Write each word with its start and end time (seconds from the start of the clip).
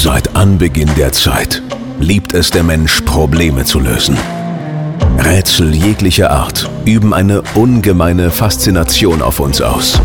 Seit 0.00 0.36
Anbeginn 0.36 0.94
der 0.96 1.10
Zeit 1.10 1.60
liebt 1.98 2.32
es 2.32 2.52
der 2.52 2.62
Mensch, 2.62 3.00
Probleme 3.00 3.64
zu 3.64 3.80
lösen. 3.80 4.16
Rätsel 5.18 5.74
jeglicher 5.74 6.30
Art 6.30 6.70
üben 6.84 7.12
eine 7.12 7.42
ungemeine 7.56 8.30
Faszination 8.30 9.22
auf 9.22 9.40
uns 9.40 9.60
aus. 9.60 10.00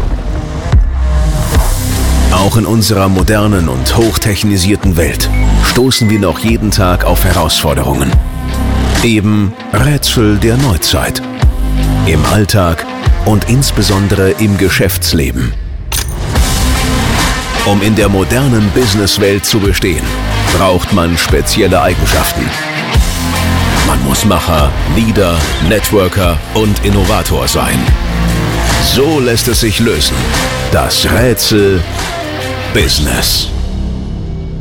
Auch 2.32 2.58
in 2.58 2.66
unserer 2.66 3.08
modernen 3.08 3.70
und 3.70 3.96
hochtechnisierten 3.96 4.98
Welt 4.98 5.30
stoßen 5.64 6.10
wir 6.10 6.18
noch 6.18 6.40
jeden 6.40 6.72
Tag 6.72 7.04
auf 7.04 7.24
Herausforderungen. 7.24 8.12
Eben 9.04 9.54
Rätsel 9.74 10.38
der 10.40 10.58
Neuzeit. 10.58 11.22
Im 12.08 12.26
Alltag 12.34 12.84
und 13.26 13.48
insbesondere 13.48 14.32
im 14.32 14.58
Geschäftsleben. 14.58 15.54
Um 17.66 17.82
in 17.82 17.96
der 17.96 18.10
modernen 18.10 18.70
Businesswelt 18.72 19.46
zu 19.46 19.58
bestehen, 19.58 20.04
braucht 20.58 20.92
man 20.92 21.18
spezielle 21.18 21.82
Eigenschaften. 21.82 22.42
Man 23.88 24.04
muss 24.04 24.26
Macher, 24.26 24.70
Leader, 24.98 25.38
Networker 25.70 26.38
und 26.56 26.84
Innovator 26.84 27.48
sein. 27.48 27.80
So 28.84 29.22
lässt 29.22 29.48
es 29.48 29.62
sich 29.62 29.80
lösen. 29.80 30.18
Das 30.74 31.10
Rätsel 31.10 31.82
Business. 32.74 33.50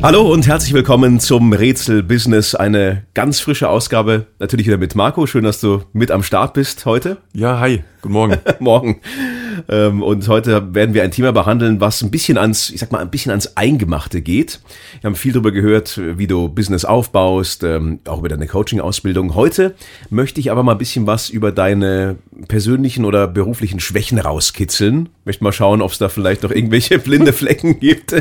Hallo 0.01 0.32
und 0.32 0.46
herzlich 0.46 0.73
willkommen 0.73 1.19
zum 1.19 1.52
Rätsel 1.52 2.05
Business. 2.05 2.55
Eine 2.55 3.02
ganz 3.15 3.41
frische 3.41 3.69
Ausgabe, 3.69 4.27
natürlich 4.38 4.69
wieder 4.69 4.79
mit 4.79 4.95
Marco. 4.95 5.27
Schön, 5.27 5.43
dass 5.43 5.60
du 5.60 5.82
mit 5.93 6.12
am 6.12 6.23
Start 6.23 6.55
bist 6.55 6.87
heute. 6.87 7.16
Ja, 7.32 7.59
hi, 7.59 7.82
guten 8.01 8.15
Morgen. 8.15 8.38
Morgen. 8.60 9.01
Ähm, 9.69 10.02
und 10.02 10.27
heute 10.29 10.75
werden 10.75 10.95
wir 10.95 11.02
ein 11.02 11.11
Thema 11.11 11.33
behandeln, 11.33 11.80
was 11.80 12.02
ein 12.02 12.11
bisschen 12.11 12.39
ans, 12.39 12.71
ich 12.71 12.80
sag 12.80 12.93
mal, 12.93 12.98
ein 12.98 13.11
bisschen 13.11 13.30
ans 13.30 13.57
Eingemachte 13.57 14.23
geht. 14.23 14.61
Wir 15.01 15.09
haben 15.09 15.15
viel 15.15 15.33
darüber 15.33 15.52
gehört, 15.52 16.01
wie 16.02 16.27
du 16.27 16.48
Business 16.48 16.85
aufbaust, 16.85 17.65
ähm, 17.65 18.01
auch 18.07 18.18
über 18.18 18.29
deine 18.29 18.46
Coaching-Ausbildung. 18.46 19.35
Heute 19.35 19.74
möchte 20.10 20.40
ich 20.40 20.51
aber 20.51 20.63
mal 20.63 20.73
ein 20.73 20.79
bisschen 20.79 21.07
was 21.07 21.30
über 21.30 21.52
deine 21.52 22.16
persönlichen 22.49 23.05
oder 23.05 23.29
beruflichen 23.29 23.80
Schwächen 23.80 24.18
rauskitzeln. 24.18 25.09
Möchte 25.24 25.45
mal 25.45 25.52
schauen, 25.52 25.83
ob 25.83 25.93
es 25.93 25.99
da 25.99 26.09
vielleicht 26.09 26.43
noch 26.43 26.51
irgendwelche 26.51 26.99
blinde 27.01 27.33
Flecken 27.33 27.80
gibt. 27.80 28.15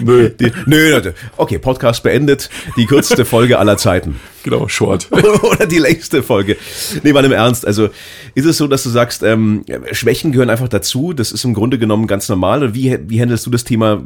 Nö. 0.00 0.30
Die, 0.30 0.52
nö, 0.66 1.12
okay, 1.36 1.58
Podcast 1.58 2.02
beendet. 2.02 2.50
Die 2.76 2.86
kürzeste 2.86 3.24
Folge 3.24 3.58
aller 3.58 3.76
Zeiten. 3.76 4.20
Genau, 4.42 4.68
short. 4.68 5.08
Oder 5.12 5.66
die 5.66 5.78
längste 5.78 6.22
Folge. 6.22 6.56
Nee, 7.02 7.12
mal 7.12 7.24
im 7.24 7.32
Ernst. 7.32 7.66
Also 7.66 7.90
ist 8.34 8.44
es 8.44 8.56
so, 8.56 8.66
dass 8.66 8.82
du 8.82 8.90
sagst, 8.90 9.22
ähm, 9.22 9.64
Schwächen 9.92 10.32
gehören 10.32 10.50
einfach 10.50 10.68
dazu. 10.68 11.12
Das 11.12 11.32
ist 11.32 11.44
im 11.44 11.54
Grunde 11.54 11.78
genommen 11.78 12.06
ganz 12.06 12.28
normal. 12.28 12.62
Und 12.62 12.74
wie, 12.74 12.98
wie 13.08 13.20
handelst 13.20 13.46
du 13.46 13.50
das 13.50 13.64
Thema 13.64 14.02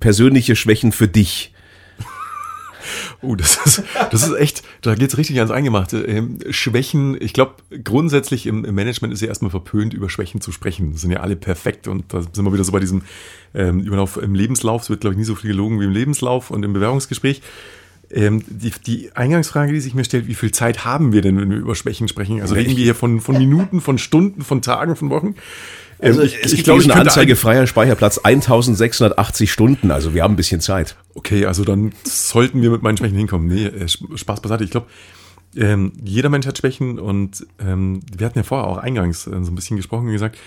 persönliche 0.00 0.56
Schwächen 0.56 0.92
für 0.92 1.08
dich? 1.08 1.52
Oh, 3.22 3.34
das 3.34 3.56
ist, 3.64 3.82
das 4.10 4.26
ist 4.26 4.34
echt, 4.34 4.62
da 4.82 4.94
geht's 4.94 5.16
richtig 5.16 5.38
ans 5.38 5.50
Eingemachte. 5.50 6.02
Ähm, 6.02 6.38
Schwächen, 6.50 7.16
ich 7.20 7.32
glaube, 7.32 7.54
grundsätzlich 7.82 8.46
im, 8.46 8.64
im, 8.64 8.74
Management 8.74 9.14
ist 9.14 9.22
ja 9.22 9.28
erstmal 9.28 9.50
verpönt, 9.50 9.94
über 9.94 10.10
Schwächen 10.10 10.40
zu 10.40 10.52
sprechen. 10.52 10.92
Das 10.92 11.00
sind 11.00 11.10
ja 11.10 11.20
alle 11.20 11.36
perfekt 11.36 11.88
und 11.88 12.12
da 12.12 12.20
sind 12.20 12.44
wir 12.44 12.52
wieder 12.52 12.64
so 12.64 12.72
bei 12.72 12.80
diesem 12.80 13.02
ähm, 13.54 13.80
Überlauf 13.80 14.18
im 14.18 14.34
Lebenslauf. 14.34 14.82
Es 14.82 14.90
wird, 14.90 15.00
glaube 15.00 15.14
ich, 15.14 15.18
nie 15.18 15.24
so 15.24 15.34
viel 15.34 15.48
gelogen 15.50 15.80
wie 15.80 15.84
im 15.84 15.92
Lebenslauf 15.92 16.50
und 16.50 16.62
im 16.64 16.74
Bewerbungsgespräch. 16.74 17.40
Ähm, 18.14 18.44
die, 18.46 18.70
die 18.86 19.10
Eingangsfrage, 19.14 19.72
die 19.72 19.80
sich 19.80 19.92
mir 19.92 20.04
stellt, 20.04 20.28
wie 20.28 20.34
viel 20.34 20.52
Zeit 20.52 20.84
haben 20.84 21.12
wir 21.12 21.20
denn, 21.20 21.36
wenn 21.40 21.50
wir 21.50 21.58
über 21.58 21.74
Schwächen 21.74 22.06
sprechen? 22.06 22.40
Also 22.40 22.54
reden 22.54 22.76
wir 22.76 22.84
hier 22.84 22.94
von, 22.94 23.20
von 23.20 23.36
Minuten, 23.36 23.80
von 23.80 23.98
Stunden, 23.98 24.42
von 24.42 24.62
Tagen, 24.62 24.94
von 24.94 25.10
Wochen? 25.10 25.34
Also 25.98 26.20
ähm, 26.20 26.26
ich, 26.28 26.38
es 26.40 26.52
gibt, 26.52 26.64
glaube 26.64 26.80
ich, 26.80 26.90
eine 26.90 27.00
Anzeige 27.00 27.34
freier 27.34 27.66
Speicherplatz 27.66 28.18
1680 28.18 29.50
Stunden, 29.50 29.90
also 29.90 30.14
wir 30.14 30.22
haben 30.22 30.34
ein 30.34 30.36
bisschen 30.36 30.60
Zeit. 30.60 30.96
Okay, 31.14 31.46
also 31.46 31.64
dann 31.64 31.92
sollten 32.04 32.62
wir 32.62 32.70
mit 32.70 32.82
meinen 32.82 32.96
Schwächen 32.96 33.16
hinkommen. 33.16 33.48
Nee, 33.48 33.66
äh, 33.66 33.88
Spaß 33.88 34.40
beiseite. 34.40 34.62
Ich 34.62 34.70
glaube, 34.70 34.86
ähm, 35.56 35.92
jeder 36.04 36.28
Mensch 36.28 36.46
hat 36.46 36.56
Schwächen 36.56 37.00
und 37.00 37.44
ähm, 37.58 38.00
wir 38.16 38.26
hatten 38.26 38.38
ja 38.38 38.44
vorher 38.44 38.68
auch 38.68 38.78
eingangs 38.78 39.26
äh, 39.26 39.30
so 39.42 39.50
ein 39.50 39.54
bisschen 39.56 39.76
gesprochen 39.76 40.06
und 40.06 40.12
gesagt, 40.12 40.38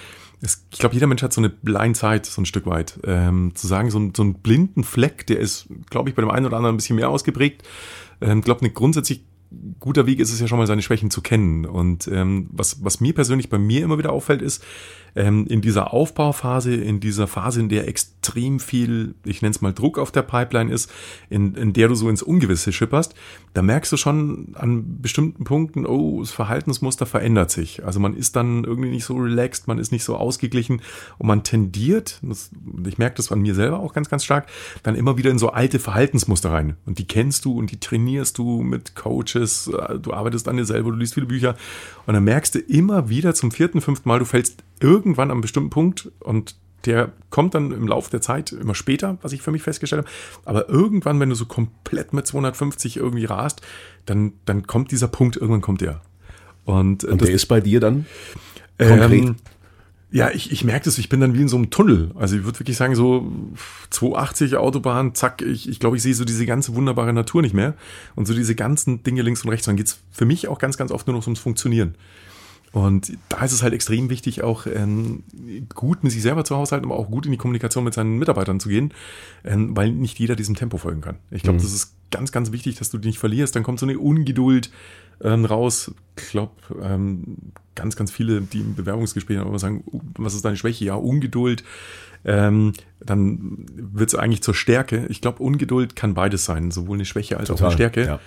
es, 0.42 0.66
ich 0.72 0.80
glaube, 0.80 0.94
jeder 0.94 1.08
Mensch 1.08 1.24
hat 1.24 1.34
so 1.34 1.42
eine 1.42 1.50
Blindzeit, 1.50 2.26
so 2.26 2.42
ein 2.42 2.46
Stück 2.46 2.66
weit. 2.66 3.00
Ähm, 3.04 3.54
zu 3.56 3.68
sagen, 3.68 3.90
so, 3.90 4.12
so 4.16 4.24
einen 4.24 4.36
blinden 4.36 4.84
Fleck, 4.84 5.26
der 5.28 5.40
ist, 5.40 5.68
glaube 5.90 6.10
ich, 6.10 6.16
bei 6.16 6.22
dem 6.22 6.30
einen 6.30 6.46
oder 6.46 6.58
anderen 6.58 6.76
ein 6.76 6.78
bisschen 6.78 6.96
mehr 6.96 7.10
ausgeprägt. 7.10 7.64
Ich 8.20 8.28
ähm, 8.28 8.42
glaube, 8.42 8.62
eine 8.62 8.70
grundsätzlich 8.72 9.24
guter 9.80 10.06
Weg 10.06 10.20
ist 10.20 10.32
es 10.32 10.40
ja 10.40 10.48
schon 10.48 10.58
mal, 10.58 10.68
seine 10.68 10.82
Schwächen 10.82 11.10
zu 11.10 11.22
kennen. 11.22 11.66
Und 11.66 12.08
ähm, 12.08 12.48
was, 12.52 12.84
was 12.84 13.00
mir 13.00 13.14
persönlich 13.14 13.50
bei 13.50 13.58
mir 13.58 13.84
immer 13.84 13.98
wieder 13.98 14.12
auffällt, 14.12 14.42
ist, 14.42 14.64
ähm, 15.18 15.48
in 15.48 15.62
dieser 15.62 15.94
Aufbauphase, 15.94 16.76
in 16.76 17.00
dieser 17.00 17.28
Phase, 17.28 17.60
in 17.60 17.70
der 17.70 17.88
extrem 17.88 18.60
viel, 18.60 19.16
ich 19.26 19.42
nenne 19.42 19.52
es 19.52 19.62
mal 19.62 19.74
Druck 19.74 19.98
auf 19.98 20.12
der 20.12 20.22
Pipeline 20.22 20.72
ist, 20.72 20.92
in, 21.30 21.56
in 21.56 21.74
der 21.74 21.88
du 21.88 21.96
so 21.96 22.08
ins 22.10 22.22
Ungewisse 22.22 22.72
schipperst, 22.72 23.16
da 23.54 23.64
merkst 23.64 23.92
du 23.92 23.98
schon 23.98 24.50
an 24.54 25.02
bestimmten 25.02 25.44
Punkten, 25.44 25.86
oh, 25.88 26.22
das 26.22 26.32
Verhaltensmuster 26.32 27.08
verändert 27.08 27.50
sich. 27.50 27.84
Also 27.84 28.00
man 28.00 28.16
ist 28.16 28.36
dann 28.36 28.64
irgendwie 28.64 28.90
nicht 28.90 29.06
so 29.06 29.16
relaxed, 29.16 29.68
man 29.68 29.80
ist 29.80 29.92
nicht 29.92 30.04
so 30.04 30.16
ausgeglichen 30.16 30.82
und 31.18 31.28
man 31.28 31.44
tendiert, 31.44 32.20
das, 32.22 32.52
ich 32.86 33.00
merke 33.00 33.16
das 33.16 33.32
an 33.32 33.42
mir 33.42 33.56
selber 33.56 33.80
auch 33.80 33.94
ganz, 33.94 34.10
ganz 34.10 34.24
stark, 34.24 34.48
dann 34.84 34.96
immer 34.96 35.18
wieder 35.18 35.32
in 35.32 35.40
so 35.40 35.50
alte 35.50 35.80
Verhaltensmuster 35.80 36.52
rein. 36.52 36.78
Und 36.86 37.00
die 37.00 37.08
kennst 37.08 37.46
du 37.46 37.58
und 37.58 37.72
die 37.72 37.80
trainierst 37.80 38.38
du 38.38 38.62
mit 38.62 38.96
Coaches, 38.96 39.37
äh, 39.40 40.00
du 40.00 40.14
arbeitest 40.14 40.48
an 40.48 40.58
dir 40.58 40.66
selber, 40.66 40.92
du 40.92 40.98
liest 40.98 41.14
viele 41.14 41.26
Bücher 41.26 41.56
und 42.06 42.14
dann 42.14 42.24
merkst 42.24 42.56
du 42.56 42.60
immer 42.60 43.10
wieder 43.10 43.34
zum 43.34 43.52
vierten, 43.52 43.82
fünften 43.82 44.08
Mal, 44.08 44.20
du 44.20 44.26
fällst 44.26 44.64
irgendwann 44.80 45.32
am 45.32 45.42
bestimmten 45.42 45.70
Punkt 45.70 46.12
und 46.20 46.56
der 46.86 47.12
kommt 47.30 47.54
dann 47.56 47.72
im 47.72 47.88
Laufe 47.88 48.10
der 48.12 48.22
Zeit 48.22 48.52
immer 48.52 48.76
später, 48.76 49.18
was 49.22 49.34
ich 49.34 49.42
für 49.42 49.52
mich 49.52 49.64
festgestellt 49.64 50.06
habe. 50.06 50.14
Aber 50.46 50.70
irgendwann, 50.70 51.20
wenn 51.20 51.30
du 51.30 51.36
so 51.36 51.46
komplett 51.46 52.14
mit 52.14 52.26
250 52.28 52.98
irgendwie 52.98 53.26
rast, 53.26 53.62
dann, 54.06 54.34
dann 54.46 54.68
kommt 54.68 54.92
dieser 54.92 55.08
Punkt, 55.08 55.36
irgendwann 55.36 55.62
kommt 55.62 55.82
der. 55.82 56.02
Und, 56.66 57.04
äh, 57.04 57.08
und 57.08 57.22
der 57.22 57.30
ist 57.30 57.48
bei 57.48 57.62
dir 57.62 57.80
dann 57.80 58.06
konkret? 58.78 59.12
Ähm, 59.12 59.36
ja, 60.10 60.32
ich, 60.32 60.52
ich 60.52 60.64
merke 60.64 60.86
das, 60.86 60.98
ich 60.98 61.10
bin 61.10 61.20
dann 61.20 61.34
wie 61.34 61.42
in 61.42 61.50
so 61.50 61.58
einem 61.58 61.70
Tunnel. 61.70 62.12
Also 62.16 62.38
ich 62.38 62.46
würde 62.46 62.60
wirklich 62.60 62.78
sagen, 62.78 62.96
so 62.96 63.30
280 63.90 64.56
Autobahn, 64.56 65.14
zack, 65.16 65.42
ich, 65.42 65.68
ich 65.68 65.80
glaube, 65.80 65.98
ich 65.98 66.04
sehe 66.04 66.14
so 66.14 66.24
diese 66.24 66.46
ganze 66.46 66.76
wunderbare 66.76 67.12
Natur 67.12 67.42
nicht 67.42 67.54
mehr. 67.54 67.76
Und 68.16 68.26
so 68.26 68.34
diese 68.34 68.56
ganzen 68.56 69.04
Dinge 69.04 69.22
links 69.22 69.44
und 69.44 69.50
rechts. 69.50 69.66
Dann 69.66 69.76
geht's 69.76 70.00
für 70.12 70.26
mich 70.26 70.48
auch 70.48 70.60
ganz, 70.60 70.78
ganz 70.78 70.92
oft 70.92 71.08
nur 71.08 71.16
noch 71.16 71.26
ums 71.26 71.40
Funktionieren. 71.40 71.96
Und 72.72 73.18
da 73.30 73.44
ist 73.44 73.54
es 73.54 73.64
halt 73.64 73.74
extrem 73.74 74.10
wichtig, 74.10 74.44
auch 74.44 74.66
ähm, 74.66 75.24
gut 75.74 76.04
mit 76.04 76.12
sich 76.12 76.22
selber 76.22 76.46
zu 76.46 76.56
haushalten, 76.56 76.86
aber 76.86 76.98
auch 76.98 77.10
gut 77.10 77.26
in 77.26 77.32
die 77.32 77.38
Kommunikation 77.38 77.84
mit 77.84 77.94
seinen 77.94 78.18
Mitarbeitern 78.18 78.60
zu 78.60 78.70
gehen, 78.70 78.94
ähm, 79.44 79.76
weil 79.76 79.92
nicht 79.92 80.20
jeder 80.20 80.36
diesem 80.36 80.56
Tempo 80.56 80.78
folgen 80.78 81.02
kann. 81.02 81.18
Ich 81.32 81.44
glaube, 81.44 81.60
mhm. 81.60 81.64
das 81.64 81.74
ist 81.74 81.97
ganz, 82.12 82.32
ganz 82.32 82.52
wichtig, 82.52 82.76
dass 82.76 82.90
du 82.90 82.98
dich 82.98 83.06
nicht 83.06 83.20
verlierst. 83.20 83.56
Dann 83.56 83.64
kommt 83.64 83.80
so 83.80 83.86
eine 83.86 84.00
Ungeduld 84.00 84.72
ähm, 85.22 85.46
raus. 85.46 85.94
Ich 86.18 86.30
glaube, 86.30 86.54
ähm, 86.82 87.38
ganz, 87.76 87.96
ganz 87.96 88.12
viele, 88.12 88.42
die 88.42 88.60
im 88.60 88.76
Bewerbungsgespräch 88.76 89.38
immer 89.38 89.60
sagen, 89.60 89.84
uh, 89.92 90.02
was 90.18 90.34
ist 90.34 90.46
deine 90.46 90.58
Schwäche? 90.58 90.86
Ja, 90.86 90.96
Ungeduld. 90.96 91.64
Ähm, 92.26 92.74
dann 93.00 93.66
wird 93.74 94.10
es 94.10 94.16
eigentlich 94.16 94.42
zur 94.42 94.54
Stärke. 94.54 95.06
Ich 95.10 95.22
glaube, 95.22 95.42
Ungeduld 95.42 95.96
kann 95.96 96.14
beides 96.14 96.46
sein, 96.46 96.72
sowohl 96.72 96.98
eine 96.98 97.06
Schwäche 97.06 97.38
als 97.38 97.48
Total, 97.48 97.68
auch 97.68 97.70
eine 97.70 97.76
Stärke. 97.76 98.06
Ja. 98.06 98.20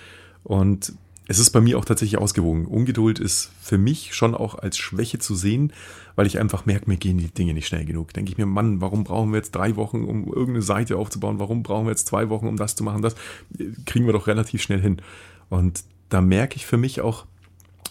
Und 0.43 0.93
es 1.27 1.39
ist 1.39 1.51
bei 1.51 1.61
mir 1.61 1.77
auch 1.77 1.85
tatsächlich 1.85 2.19
ausgewogen. 2.19 2.65
Ungeduld 2.65 3.19
ist 3.19 3.51
für 3.61 3.77
mich 3.77 4.13
schon 4.13 4.35
auch 4.35 4.55
als 4.55 4.77
Schwäche 4.77 5.19
zu 5.19 5.35
sehen, 5.35 5.71
weil 6.15 6.27
ich 6.27 6.39
einfach 6.39 6.65
merke, 6.65 6.89
mir 6.89 6.97
gehen 6.97 7.17
die 7.17 7.29
Dinge 7.29 7.53
nicht 7.53 7.67
schnell 7.67 7.85
genug. 7.85 8.13
Denke 8.13 8.31
ich 8.31 8.37
mir, 8.37 8.45
Mann, 8.45 8.81
warum 8.81 9.03
brauchen 9.03 9.31
wir 9.31 9.37
jetzt 9.37 9.51
drei 9.51 9.75
Wochen, 9.75 10.03
um 10.03 10.27
irgendeine 10.27 10.61
Seite 10.61 10.97
aufzubauen? 10.97 11.39
Warum 11.39 11.63
brauchen 11.63 11.85
wir 11.85 11.91
jetzt 11.91 12.07
zwei 12.07 12.29
Wochen, 12.29 12.47
um 12.47 12.57
das 12.57 12.75
zu 12.75 12.83
machen? 12.83 13.01
Das 13.01 13.15
kriegen 13.85 14.05
wir 14.05 14.13
doch 14.13 14.27
relativ 14.27 14.61
schnell 14.61 14.81
hin. 14.81 15.01
Und 15.49 15.83
da 16.09 16.21
merke 16.21 16.57
ich 16.57 16.65
für 16.65 16.77
mich 16.77 17.01
auch 17.01 17.25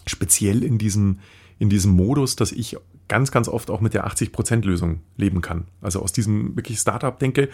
speziell 0.05 0.63
in 0.63 0.77
diesem, 0.77 1.19
in 1.61 1.69
diesem 1.69 1.91
Modus, 1.91 2.35
dass 2.35 2.51
ich 2.51 2.75
ganz, 3.07 3.31
ganz 3.31 3.47
oft 3.47 3.69
auch 3.69 3.81
mit 3.81 3.93
der 3.93 4.07
80%-Lösung 4.07 5.01
leben 5.15 5.41
kann. 5.41 5.65
Also 5.79 6.01
aus 6.01 6.11
diesem 6.11 6.55
wirklich 6.55 6.79
Startup 6.79 7.19
denke, 7.19 7.49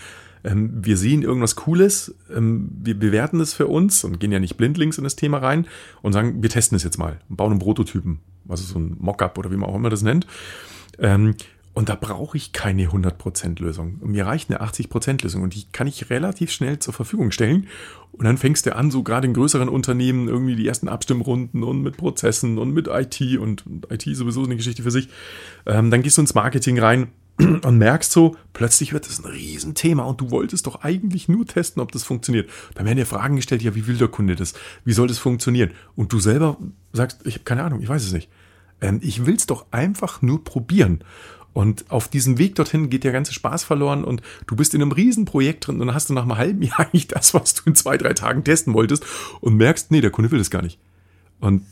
ähm, 0.46 0.72
wir 0.74 0.96
sehen 0.96 1.24
irgendwas 1.24 1.58
Cooles, 1.58 2.16
ähm, 2.34 2.70
wir 2.72 2.98
bewerten 2.98 3.42
es 3.42 3.54
für 3.54 3.68
uns 3.68 4.06
und 4.06 4.22
gehen 4.22 4.32
ja 4.32 4.40
nicht 4.40 4.56
blindlings 4.56 4.98
in 4.98 5.04
das 5.04 5.18
Thema 5.18 5.40
rein 5.40 5.68
und 6.02 6.14
sagen, 6.14 6.42
wir 6.42 6.50
testen 6.50 6.78
es 6.78 6.84
jetzt 6.84 6.98
mal 6.98 7.20
und 7.28 7.36
bauen 7.36 7.52
einen 7.52 7.60
Prototypen, 7.60 8.20
also 8.48 8.64
so 8.64 8.80
ein 8.80 8.96
Mockup 8.98 9.38
oder 9.38 9.52
wie 9.52 9.58
man 9.58 9.70
auch 9.70 9.76
immer 9.76 9.90
das 9.90 10.04
nennt. 10.04 10.26
Ähm, 11.00 11.36
und 11.78 11.90
da 11.90 11.96
brauche 11.96 12.38
ich 12.38 12.54
keine 12.54 12.88
100% 12.88 13.62
Lösung. 13.62 14.00
Mir 14.02 14.26
reicht 14.26 14.50
eine 14.50 14.68
80% 14.68 15.22
Lösung 15.22 15.44
und 15.44 15.54
die 15.54 15.66
kann 15.72 15.86
ich 15.86 16.10
relativ 16.10 16.50
schnell 16.50 16.80
zur 16.80 16.92
Verfügung 16.92 17.30
stellen. 17.30 17.68
Und 18.14 18.26
dann 18.26 18.40
fängst 18.40 18.66
du 18.66 18.76
an, 18.76 18.90
so 18.90 19.04
gerade 19.04 19.28
in 19.28 19.36
größeren 19.36 19.70
Unternehmen 19.70 20.28
irgendwie 20.28 20.56
die 20.56 20.68
ersten 20.68 20.88
Abstimmrunden 20.88 21.64
und 21.64 21.84
mit 21.84 21.96
Prozessen 21.96 22.58
und 22.58 22.74
mit 22.74 22.88
IT 22.88 23.22
und, 23.38 23.64
IT 23.92 24.02
sowieso 24.16 24.44
eine 24.44 24.56
Geschichte 24.56 24.82
für 24.82 24.90
sich. 24.90 25.10
Ähm, 25.68 25.92
dann 25.92 26.02
gehst 26.02 26.18
du 26.18 26.24
ins 26.24 26.34
Marketing 26.34 26.80
rein 26.80 27.10
und 27.38 27.78
merkst 27.78 28.12
so, 28.12 28.36
plötzlich 28.54 28.92
wird 28.92 29.06
das 29.06 29.24
ein 29.24 29.30
Riesenthema 29.30 30.02
und 30.02 30.20
du 30.20 30.32
wolltest 30.32 30.66
doch 30.66 30.82
eigentlich 30.82 31.30
nur 31.30 31.46
testen, 31.46 31.84
ob 31.84 31.92
das 31.92 32.04
funktioniert. 32.04 32.50
Dann 32.74 32.88
werden 32.88 32.98
dir 32.98 33.06
Fragen 33.06 33.36
gestellt, 33.36 33.62
ja, 33.62 33.76
wie 33.76 33.86
will 33.86 33.98
der 33.98 34.08
Kunde 34.08 34.36
das? 34.36 34.56
Wie 34.84 34.94
soll 34.94 35.08
das 35.08 35.20
funktionieren? 35.20 35.70
Und 35.96 36.12
du 36.12 36.20
selber 36.20 36.58
sagst, 36.92 37.20
ich 37.26 37.36
habe 37.36 37.44
keine 37.44 37.62
Ahnung, 37.62 37.84
ich 37.84 37.88
weiß 37.88 38.04
es 38.04 38.14
nicht. 38.14 38.32
Ähm, 38.82 39.00
ich 39.04 39.28
will 39.28 39.36
es 39.36 39.46
doch 39.46 39.68
einfach 39.70 40.24
nur 40.24 40.44
probieren. 40.44 41.04
Und 41.58 41.90
auf 41.90 42.08
diesem 42.08 42.38
Weg 42.38 42.54
dorthin 42.54 42.92
geht 42.92 43.04
der 43.04 43.12
ganze 43.12 43.34
Spaß 43.34 43.64
verloren 43.64 44.04
und 44.04 44.22
du 44.46 44.56
bist 44.56 44.76
in 44.76 44.82
einem 44.84 44.92
Riesenprojekt 44.92 45.66
drin 45.66 45.82
und 45.82 45.88
dann 45.88 45.96
hast 45.96 46.08
du 46.08 46.14
nach 46.14 46.22
einem 46.22 46.38
halben 46.38 46.62
Jahr 46.62 46.82
eigentlich 46.82 47.08
das, 47.08 47.34
was 47.34 47.56
du 47.56 47.64
in 47.66 47.74
zwei, 47.74 47.98
drei 47.98 48.14
Tagen 48.14 48.44
testen 48.44 48.76
wolltest 48.76 49.04
und 49.42 49.56
merkst, 49.56 49.90
nee, 49.90 50.00
der 50.00 50.12
Kunde 50.12 50.30
will 50.30 50.38
das 50.38 50.52
gar 50.52 50.62
nicht. 50.62 50.78
Und 51.40 51.64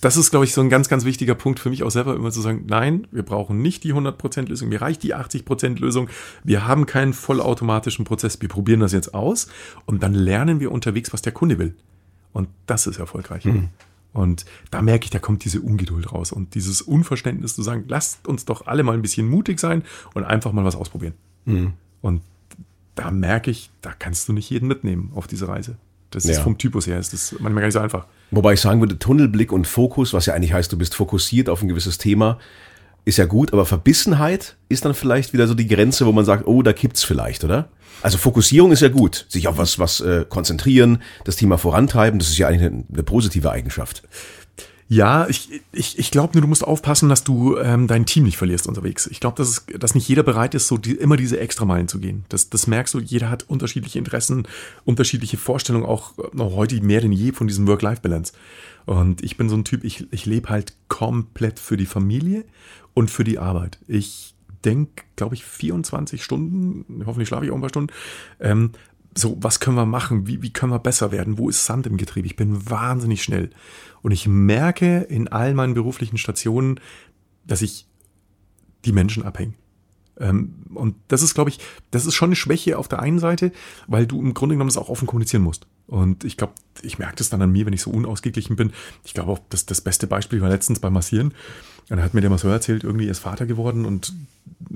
das 0.00 0.16
ist, 0.16 0.30
glaube 0.30 0.46
ich, 0.46 0.52
so 0.52 0.60
ein 0.62 0.68
ganz, 0.68 0.88
ganz 0.88 1.04
wichtiger 1.04 1.36
Punkt 1.36 1.60
für 1.60 1.70
mich 1.70 1.84
auch 1.84 1.92
selber, 1.92 2.16
immer 2.16 2.32
zu 2.32 2.40
sagen, 2.40 2.64
nein, 2.66 3.06
wir 3.12 3.22
brauchen 3.22 3.62
nicht 3.62 3.84
die 3.84 3.94
100% 3.94 4.48
Lösung, 4.48 4.68
mir 4.68 4.82
reicht 4.82 5.04
die 5.04 5.14
80% 5.14 5.78
Lösung, 5.78 6.08
wir 6.42 6.66
haben 6.66 6.86
keinen 6.86 7.12
vollautomatischen 7.12 8.04
Prozess, 8.04 8.42
wir 8.42 8.48
probieren 8.48 8.80
das 8.80 8.90
jetzt 8.90 9.14
aus 9.14 9.46
und 9.86 10.02
dann 10.02 10.12
lernen 10.12 10.58
wir 10.58 10.72
unterwegs, 10.72 11.12
was 11.12 11.22
der 11.22 11.32
Kunde 11.32 11.56
will. 11.60 11.76
Und 12.32 12.48
das 12.66 12.88
ist 12.88 12.98
erfolgreich. 12.98 13.44
Mhm. 13.44 13.68
Und 14.12 14.44
da 14.70 14.82
merke 14.82 15.04
ich, 15.04 15.10
da 15.10 15.18
kommt 15.18 15.44
diese 15.44 15.60
Ungeduld 15.60 16.12
raus 16.12 16.32
und 16.32 16.54
dieses 16.54 16.82
Unverständnis 16.82 17.54
zu 17.54 17.62
sagen, 17.62 17.84
lasst 17.88 18.26
uns 18.26 18.44
doch 18.44 18.66
alle 18.66 18.82
mal 18.82 18.94
ein 18.94 19.02
bisschen 19.02 19.28
mutig 19.28 19.60
sein 19.60 19.84
und 20.14 20.24
einfach 20.24 20.52
mal 20.52 20.64
was 20.64 20.74
ausprobieren. 20.74 21.14
Mhm. 21.44 21.74
Und 22.02 22.22
da 22.96 23.10
merke 23.10 23.50
ich, 23.50 23.70
da 23.82 23.92
kannst 23.96 24.28
du 24.28 24.32
nicht 24.32 24.50
jeden 24.50 24.66
mitnehmen 24.66 25.12
auf 25.14 25.26
diese 25.26 25.48
Reise. 25.48 25.76
Das 26.10 26.24
ja. 26.24 26.32
ist 26.32 26.40
vom 26.40 26.58
Typus 26.58 26.88
her, 26.88 26.98
ist 26.98 27.12
das 27.12 27.32
manchmal 27.38 27.62
gar 27.62 27.66
nicht 27.66 27.74
so 27.74 27.80
einfach. 27.80 28.06
Wobei 28.32 28.54
ich 28.54 28.60
sagen 28.60 28.80
würde, 28.80 28.98
Tunnelblick 28.98 29.52
und 29.52 29.66
Fokus, 29.66 30.12
was 30.12 30.26
ja 30.26 30.34
eigentlich 30.34 30.52
heißt, 30.52 30.72
du 30.72 30.76
bist 30.76 30.94
fokussiert 30.96 31.48
auf 31.48 31.62
ein 31.62 31.68
gewisses 31.68 31.98
Thema, 31.98 32.38
ist 33.04 33.18
ja 33.18 33.26
gut, 33.26 33.52
aber 33.52 33.64
Verbissenheit 33.64 34.56
ist 34.68 34.84
dann 34.84 34.94
vielleicht 34.94 35.32
wieder 35.32 35.46
so 35.46 35.54
die 35.54 35.68
Grenze, 35.68 36.06
wo 36.06 36.12
man 36.12 36.24
sagt, 36.24 36.46
oh, 36.46 36.62
da 36.62 36.72
kippt's 36.72 37.04
vielleicht, 37.04 37.44
oder? 37.44 37.68
Also 38.02 38.18
Fokussierung 38.18 38.72
ist 38.72 38.80
ja 38.80 38.88
gut, 38.88 39.26
sich 39.28 39.48
auf 39.48 39.58
was, 39.58 39.78
was 39.78 40.00
äh, 40.00 40.24
konzentrieren, 40.28 41.02
das 41.24 41.36
Thema 41.36 41.58
vorantreiben, 41.58 42.18
das 42.18 42.28
ist 42.28 42.38
ja 42.38 42.48
eigentlich 42.48 42.66
eine, 42.66 42.84
eine 42.92 43.02
positive 43.02 43.50
Eigenschaft. 43.50 44.02
Ja, 44.92 45.28
ich, 45.28 45.62
ich, 45.70 46.00
ich 46.00 46.10
glaube 46.10 46.32
nur, 46.32 46.42
du 46.42 46.48
musst 46.48 46.64
aufpassen, 46.64 47.08
dass 47.08 47.22
du 47.22 47.56
ähm, 47.58 47.86
dein 47.86 48.06
Team 48.06 48.24
nicht 48.24 48.36
verlierst 48.36 48.66
unterwegs. 48.66 49.06
Ich 49.06 49.20
glaube, 49.20 49.36
dass, 49.36 49.64
dass 49.78 49.94
nicht 49.94 50.08
jeder 50.08 50.24
bereit 50.24 50.52
ist, 50.56 50.66
so 50.66 50.78
die, 50.78 50.96
immer 50.96 51.16
diese 51.16 51.38
Extrameilen 51.38 51.86
zu 51.86 52.00
gehen. 52.00 52.24
Das, 52.28 52.50
das 52.50 52.66
merkst 52.66 52.94
du, 52.94 52.98
jeder 52.98 53.30
hat 53.30 53.44
unterschiedliche 53.48 54.00
Interessen, 54.00 54.48
unterschiedliche 54.84 55.36
Vorstellungen, 55.36 55.86
auch 55.86 56.14
noch 56.32 56.56
heute 56.56 56.82
mehr 56.82 57.00
denn 57.00 57.12
je 57.12 57.30
von 57.30 57.46
diesem 57.46 57.68
Work-Life-Balance. 57.68 58.32
Und 58.84 59.22
ich 59.22 59.36
bin 59.36 59.48
so 59.48 59.54
ein 59.54 59.64
Typ, 59.64 59.84
ich, 59.84 60.08
ich 60.10 60.26
lebe 60.26 60.48
halt 60.48 60.72
komplett 60.88 61.60
für 61.60 61.76
die 61.76 61.86
Familie 61.86 62.44
und 62.92 63.12
für 63.12 63.22
die 63.22 63.38
Arbeit. 63.38 63.78
Ich 63.86 64.34
denke, 64.64 65.04
glaube 65.16 65.34
ich, 65.34 65.44
24 65.44 66.22
Stunden, 66.22 67.04
hoffentlich 67.06 67.28
schlafe 67.28 67.44
ich 67.44 67.50
auch 67.50 67.56
ein 67.56 67.60
paar 67.60 67.70
Stunden, 67.70 67.92
ähm, 68.40 68.72
so, 69.16 69.36
was 69.40 69.58
können 69.58 69.76
wir 69.76 69.86
machen? 69.86 70.26
Wie, 70.26 70.40
wie 70.42 70.52
können 70.52 70.72
wir 70.72 70.78
besser 70.78 71.10
werden? 71.10 71.36
Wo 71.36 71.48
ist 71.48 71.64
Sand 71.64 71.86
im 71.86 71.96
Getriebe? 71.96 72.26
Ich 72.26 72.36
bin 72.36 72.70
wahnsinnig 72.70 73.22
schnell. 73.22 73.50
Und 74.02 74.12
ich 74.12 74.28
merke 74.28 75.00
in 75.00 75.28
all 75.28 75.52
meinen 75.52 75.74
beruflichen 75.74 76.16
Stationen, 76.16 76.78
dass 77.44 77.60
ich 77.60 77.88
die 78.84 78.92
Menschen 78.92 79.24
abhänge. 79.24 79.54
Ähm, 80.20 80.54
und 80.74 80.94
das 81.08 81.22
ist, 81.22 81.34
glaube 81.34 81.50
ich, 81.50 81.58
das 81.90 82.06
ist 82.06 82.14
schon 82.14 82.28
eine 82.28 82.36
Schwäche 82.36 82.78
auf 82.78 82.88
der 82.88 83.00
einen 83.00 83.18
Seite, 83.18 83.52
weil 83.86 84.06
du 84.06 84.20
im 84.20 84.34
Grunde 84.34 84.54
genommen 84.54 84.68
das 84.68 84.76
auch 84.76 84.88
offen 84.88 85.06
kommunizieren 85.06 85.42
musst. 85.42 85.66
Und 85.86 86.24
ich 86.24 86.36
glaube, 86.36 86.52
ich 86.82 86.98
merke 86.98 87.16
das 87.16 87.30
dann 87.30 87.42
an 87.42 87.50
mir, 87.50 87.66
wenn 87.66 87.72
ich 87.72 87.82
so 87.82 87.90
unausgeglichen 87.90 88.54
bin. 88.54 88.72
Ich 89.04 89.14
glaube 89.14 89.32
auch, 89.32 89.40
dass 89.48 89.66
das 89.66 89.80
beste 89.80 90.06
Beispiel 90.06 90.40
war 90.40 90.48
letztens 90.48 90.78
beim 90.78 90.92
Massieren. 90.92 91.28
Und 91.28 91.96
dann 91.96 92.02
hat 92.02 92.14
mir 92.14 92.20
der 92.20 92.30
Masseur 92.30 92.52
erzählt, 92.52 92.84
irgendwie 92.84 93.06
er 93.06 93.10
ist 93.10 93.18
Vater 93.18 93.46
geworden 93.46 93.84
und 93.84 94.14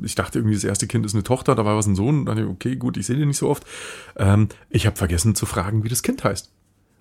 ich 0.03 0.17
dachte 0.17 0.41
irgendwie, 0.41 0.57
das 0.57 0.65
erste 0.65 0.89
Kind 0.89 1.07
ist 1.07 1.15
eine 1.15 1.23
Tochter, 1.23 1.55
dabei 1.55 1.71
war 1.71 1.79
es 1.79 1.87
ein 1.87 1.95
Sohn. 1.95 2.21
Und 2.21 2.27
dann 2.27 2.49
okay, 2.49 2.75
gut, 2.75 2.97
ich 2.97 3.07
sehe 3.07 3.17
den 3.17 3.29
nicht 3.29 3.39
so 3.39 3.49
oft. 3.49 3.65
Ähm, 4.17 4.49
ich 4.71 4.87
habe 4.87 4.97
vergessen 4.97 5.37
zu 5.37 5.47
fragen, 5.47 5.85
wie 5.85 5.89
das 5.89 6.03
Kind 6.03 6.25
heißt 6.25 6.51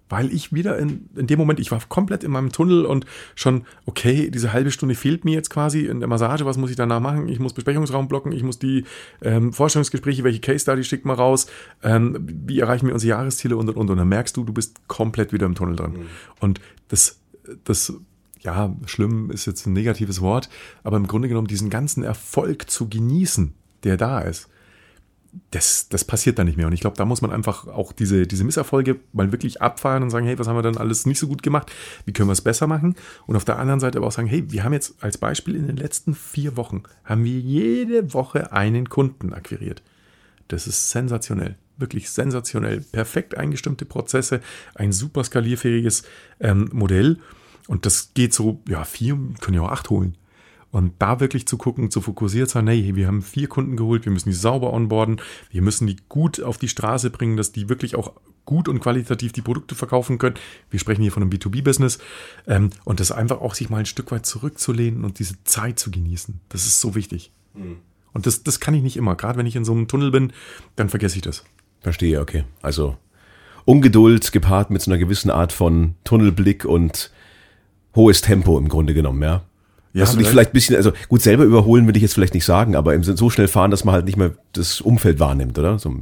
weil 0.10 0.32
ich 0.32 0.54
wieder 0.54 0.78
in, 0.78 1.10
in 1.16 1.28
dem 1.28 1.40
Moment, 1.40 1.60
ich 1.60 1.72
war 1.72 1.80
komplett 1.88 2.24
in 2.24 2.32
meinem 2.32 2.52
Tunnel 2.52 2.86
und 2.86 3.06
schon, 3.36 3.66
okay, 3.86 4.30
diese 4.30 4.54
halbe 4.54 4.72
Stunde 4.72 4.96
fehlt 4.96 5.26
mir 5.26 5.34
jetzt 5.34 5.50
quasi 5.50 5.86
in 5.86 6.00
der 6.00 6.10
Massage, 6.10 6.46
was 6.46 6.58
muss 6.58 6.70
ich 6.70 6.76
danach 6.76 7.00
machen? 7.00 7.30
Ich 7.30 7.40
muss 7.40 7.54
Besprechungsraum 7.54 8.08
blocken, 8.08 8.32
ich 8.32 8.44
muss 8.44 8.60
die 8.60 8.86
ähm, 9.22 9.54
Vorstellungsgespräche, 9.54 10.24
welche 10.24 10.40
Case 10.40 10.60
Study 10.60 10.84
schickt 10.84 11.06
man 11.06 11.16
raus, 11.16 11.48
ähm, 11.84 12.18
wie 12.46 12.60
erreichen 12.60 12.88
wir 12.88 12.94
unsere 12.94 13.10
Jahresziele 13.10 13.58
und 13.58 13.70
und 13.70 13.76
und. 13.76 13.90
Und 13.90 13.98
dann 13.98 14.08
merkst 14.08 14.38
du, 14.38 14.44
du 14.44 14.54
bist 14.54 14.88
komplett 14.88 15.34
wieder 15.34 15.46
im 15.46 15.56
Tunnel 15.56 15.76
drin. 15.76 15.94
Mhm. 15.94 16.06
Und 16.40 16.62
das, 16.90 17.20
das 17.64 17.94
ja, 18.42 18.76
schlimm 18.86 19.32
ist 19.32 19.46
jetzt 19.46 19.66
ein 19.66 19.74
negatives 19.74 20.22
Wort, 20.22 20.50
aber 20.84 20.98
im 20.98 21.08
Grunde 21.08 21.28
genommen 21.28 21.48
diesen 21.48 21.70
ganzen 21.70 22.04
Erfolg 22.04 22.70
zu 22.70 22.90
genießen, 22.90 23.54
der 23.84 23.98
da 23.98 24.20
ist, 24.20 24.50
das, 25.52 25.90
das 25.90 26.06
passiert 26.06 26.38
dann 26.40 26.48
nicht 26.48 26.58
mehr. 26.58 26.68
Und 26.68 26.74
ich 26.74 26.82
glaube, 26.82 26.98
da 26.98 27.06
muss 27.06 27.22
man 27.22 27.32
einfach 27.32 27.68
auch 27.68 27.92
diese, 27.92 28.28
diese 28.28 28.44
Misserfolge 28.44 29.00
mal 29.14 29.32
wirklich 29.32 29.62
abfahren 29.62 30.04
und 30.04 30.10
sagen, 30.10 30.26
hey, 30.26 30.38
was 30.38 30.48
haben 30.48 30.56
wir 30.56 30.62
dann 30.62 30.78
alles 30.78 31.06
nicht 31.06 31.20
so 31.20 31.28
gut 31.28 31.44
gemacht? 31.44 31.72
Wie 32.06 32.14
können 32.14 32.30
wir 32.30 32.34
es 32.34 32.42
besser 32.42 32.68
machen? 32.68 32.96
Und 33.26 33.36
auf 33.36 33.46
der 33.46 33.60
anderen 33.60 33.80
Seite 33.80 33.98
aber 33.98 34.08
auch 34.08 34.12
sagen, 34.12 34.28
hey, 34.28 34.44
wir 34.52 34.64
haben 34.64 34.74
jetzt 34.74 35.04
als 35.04 35.18
Beispiel 35.18 35.56
in 35.56 35.68
den 35.68 35.78
letzten 35.78 36.14
vier 36.14 36.56
Wochen, 36.58 36.84
haben 37.04 37.24
wir 37.24 37.40
jede 37.40 38.14
Woche 38.14 38.52
einen 38.52 38.90
Kunden 38.90 39.34
akquiriert. 39.34 39.82
Das 40.48 40.68
ist 40.68 40.92
sensationell. 40.92 41.56
Wirklich 41.78 42.12
sensationell. 42.12 42.82
Perfekt 42.82 43.36
eingestimmte 43.36 43.86
Prozesse, 43.86 44.42
ein 44.76 44.92
super 44.92 45.24
skalierfähiges 45.24 46.04
ähm, 46.40 46.70
Modell. 46.72 47.20
Und 47.68 47.86
das 47.86 48.14
geht 48.14 48.34
so, 48.34 48.62
ja, 48.68 48.84
vier, 48.84 49.18
können 49.42 49.56
ja 49.56 49.62
auch 49.62 49.72
acht 49.72 49.90
holen. 49.90 50.16
Und 50.74 50.94
da 50.98 51.20
wirklich 51.20 51.46
zu 51.46 51.58
gucken, 51.58 51.92
zu 51.92 52.02
fokussiert 52.02 52.50
sein, 52.50 52.66
hey, 52.66 52.96
wir 52.96 53.06
haben 53.06 53.22
vier 53.22 53.48
Kunden 53.48 53.78
geholt, 53.78 54.06
wir 54.06 54.12
müssen 54.12 54.30
die 54.30 54.36
sauber 54.36 54.74
onboarden, 54.74 55.22
wir 55.52 55.62
müssen 55.62 55.86
die 55.86 55.98
gut 56.10 56.42
auf 56.42 56.58
die 56.58 56.68
Straße 56.68 57.12
bringen, 57.12 57.38
dass 57.38 57.52
die 57.52 57.70
wirklich 57.70 57.96
auch 57.96 58.14
gut 58.44 58.68
und 58.68 58.80
qualitativ 58.80 59.34
die 59.34 59.44
Produkte 59.44 59.76
verkaufen 59.76 60.18
können. 60.18 60.34
Wir 60.72 60.80
sprechen 60.80 61.04
hier 61.04 61.12
von 61.12 61.22
einem 61.22 61.32
B2B-Business. 61.32 62.00
Ähm, 62.48 62.72
und 62.86 63.00
das 63.00 63.12
einfach 63.12 63.40
auch 63.40 63.54
sich 63.54 63.70
mal 63.70 63.78
ein 63.78 63.86
Stück 63.86 64.12
weit 64.12 64.26
zurückzulehnen 64.26 65.06
und 65.06 65.20
diese 65.20 65.44
Zeit 65.44 65.78
zu 65.78 65.92
genießen. 65.92 66.40
Das 66.50 66.66
ist 66.66 66.82
so 66.82 66.96
wichtig. 66.96 67.32
Mhm. 67.54 67.78
Und 68.12 68.26
das, 68.26 68.42
das 68.42 68.60
kann 68.60 68.74
ich 68.74 68.82
nicht 68.82 68.98
immer. 68.98 69.14
Gerade 69.14 69.38
wenn 69.38 69.46
ich 69.46 69.56
in 69.56 69.66
so 69.66 69.74
einem 69.74 69.88
Tunnel 69.88 70.10
bin, 70.10 70.34
dann 70.76 70.90
vergesse 70.90 71.18
ich 71.18 71.22
das. 71.22 71.44
Verstehe, 71.82 72.20
okay. 72.20 72.46
Also 72.64 72.98
Ungeduld 73.66 74.32
gepaart 74.32 74.72
mit 74.72 74.82
so 74.82 74.90
einer 74.90 74.98
gewissen 74.98 75.30
Art 75.30 75.54
von 75.54 75.94
Tunnelblick 76.04 76.66
und 76.66 77.12
hohes 77.96 78.22
Tempo 78.22 78.58
im 78.58 78.70
Grunde 78.70 78.96
genommen, 78.96 79.22
ja. 79.22 79.44
Ja, 79.94 80.02
dass 80.02 80.14
du 80.14 80.18
dich 80.18 80.28
vielleicht 80.28 80.52
ein 80.52 80.54
bisschen, 80.54 80.76
also 80.76 80.92
gut, 81.08 81.22
selber 81.22 81.44
überholen 81.44 81.86
würde 81.86 81.98
ich 81.98 82.02
jetzt 82.04 82.16
vielleicht 82.16 82.34
nicht 82.34 82.46
sagen, 82.46 82.76
aber 82.76 82.96
im 82.96 83.04
Sinn 83.04 83.16
so 83.16 83.30
schnell 83.30 83.48
fahren, 83.48 83.70
dass 83.70 83.84
man 83.84 83.94
halt 83.94 84.06
nicht 84.06 84.18
mehr 84.18 84.32
das 84.54 84.82
Umfeld 84.82 85.20
wahrnimmt, 85.20 85.58
oder? 85.60 85.78
So 85.78 85.94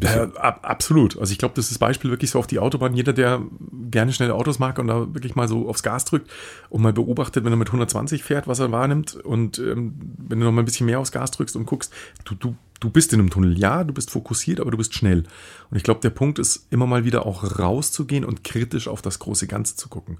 äh, 0.00 0.28
absolut. 0.62 1.18
Also 1.18 1.32
ich 1.32 1.38
glaube, 1.38 1.54
das 1.54 1.66
ist 1.66 1.72
das 1.72 1.78
Beispiel 1.78 2.10
wirklich 2.10 2.30
so 2.30 2.38
auf 2.38 2.46
die 2.46 2.58
Autobahn. 2.58 2.94
Jeder, 2.94 3.12
der 3.12 3.42
gerne 3.90 4.12
schnelle 4.12 4.34
Autos 4.34 4.58
mag 4.58 4.78
und 4.78 4.86
da 4.86 5.14
wirklich 5.14 5.34
mal 5.34 5.48
so 5.48 5.68
aufs 5.68 5.82
Gas 5.82 6.04
drückt 6.04 6.30
und 6.70 6.82
mal 6.82 6.92
beobachtet, 6.92 7.44
wenn 7.44 7.52
er 7.52 7.56
mit 7.56 7.68
120 7.68 8.22
fährt, 8.22 8.48
was 8.48 8.58
er 8.58 8.72
wahrnimmt 8.72 9.14
und 9.16 9.58
ähm, 9.58 9.94
wenn 10.18 10.40
du 10.40 10.46
noch 10.46 10.52
mal 10.52 10.62
ein 10.62 10.64
bisschen 10.64 10.86
mehr 10.86 10.98
aufs 10.98 11.12
Gas 11.12 11.30
drückst 11.32 11.56
und 11.56 11.66
guckst, 11.66 11.92
du, 12.24 12.34
du, 12.34 12.56
du 12.80 12.90
bist 12.90 13.12
in 13.12 13.20
einem 13.20 13.30
Tunnel. 13.30 13.58
Ja, 13.58 13.84
du 13.84 13.92
bist 13.92 14.10
fokussiert, 14.10 14.60
aber 14.60 14.70
du 14.70 14.78
bist 14.78 14.94
schnell. 14.94 15.24
Und 15.70 15.76
ich 15.76 15.82
glaube, 15.82 16.00
der 16.00 16.10
Punkt 16.10 16.38
ist, 16.38 16.66
immer 16.70 16.86
mal 16.86 17.04
wieder 17.04 17.26
auch 17.26 17.58
rauszugehen 17.58 18.24
und 18.24 18.44
kritisch 18.44 18.88
auf 18.88 19.02
das 19.02 19.18
große 19.18 19.46
Ganze 19.46 19.76
zu 19.76 19.88
gucken. 19.88 20.18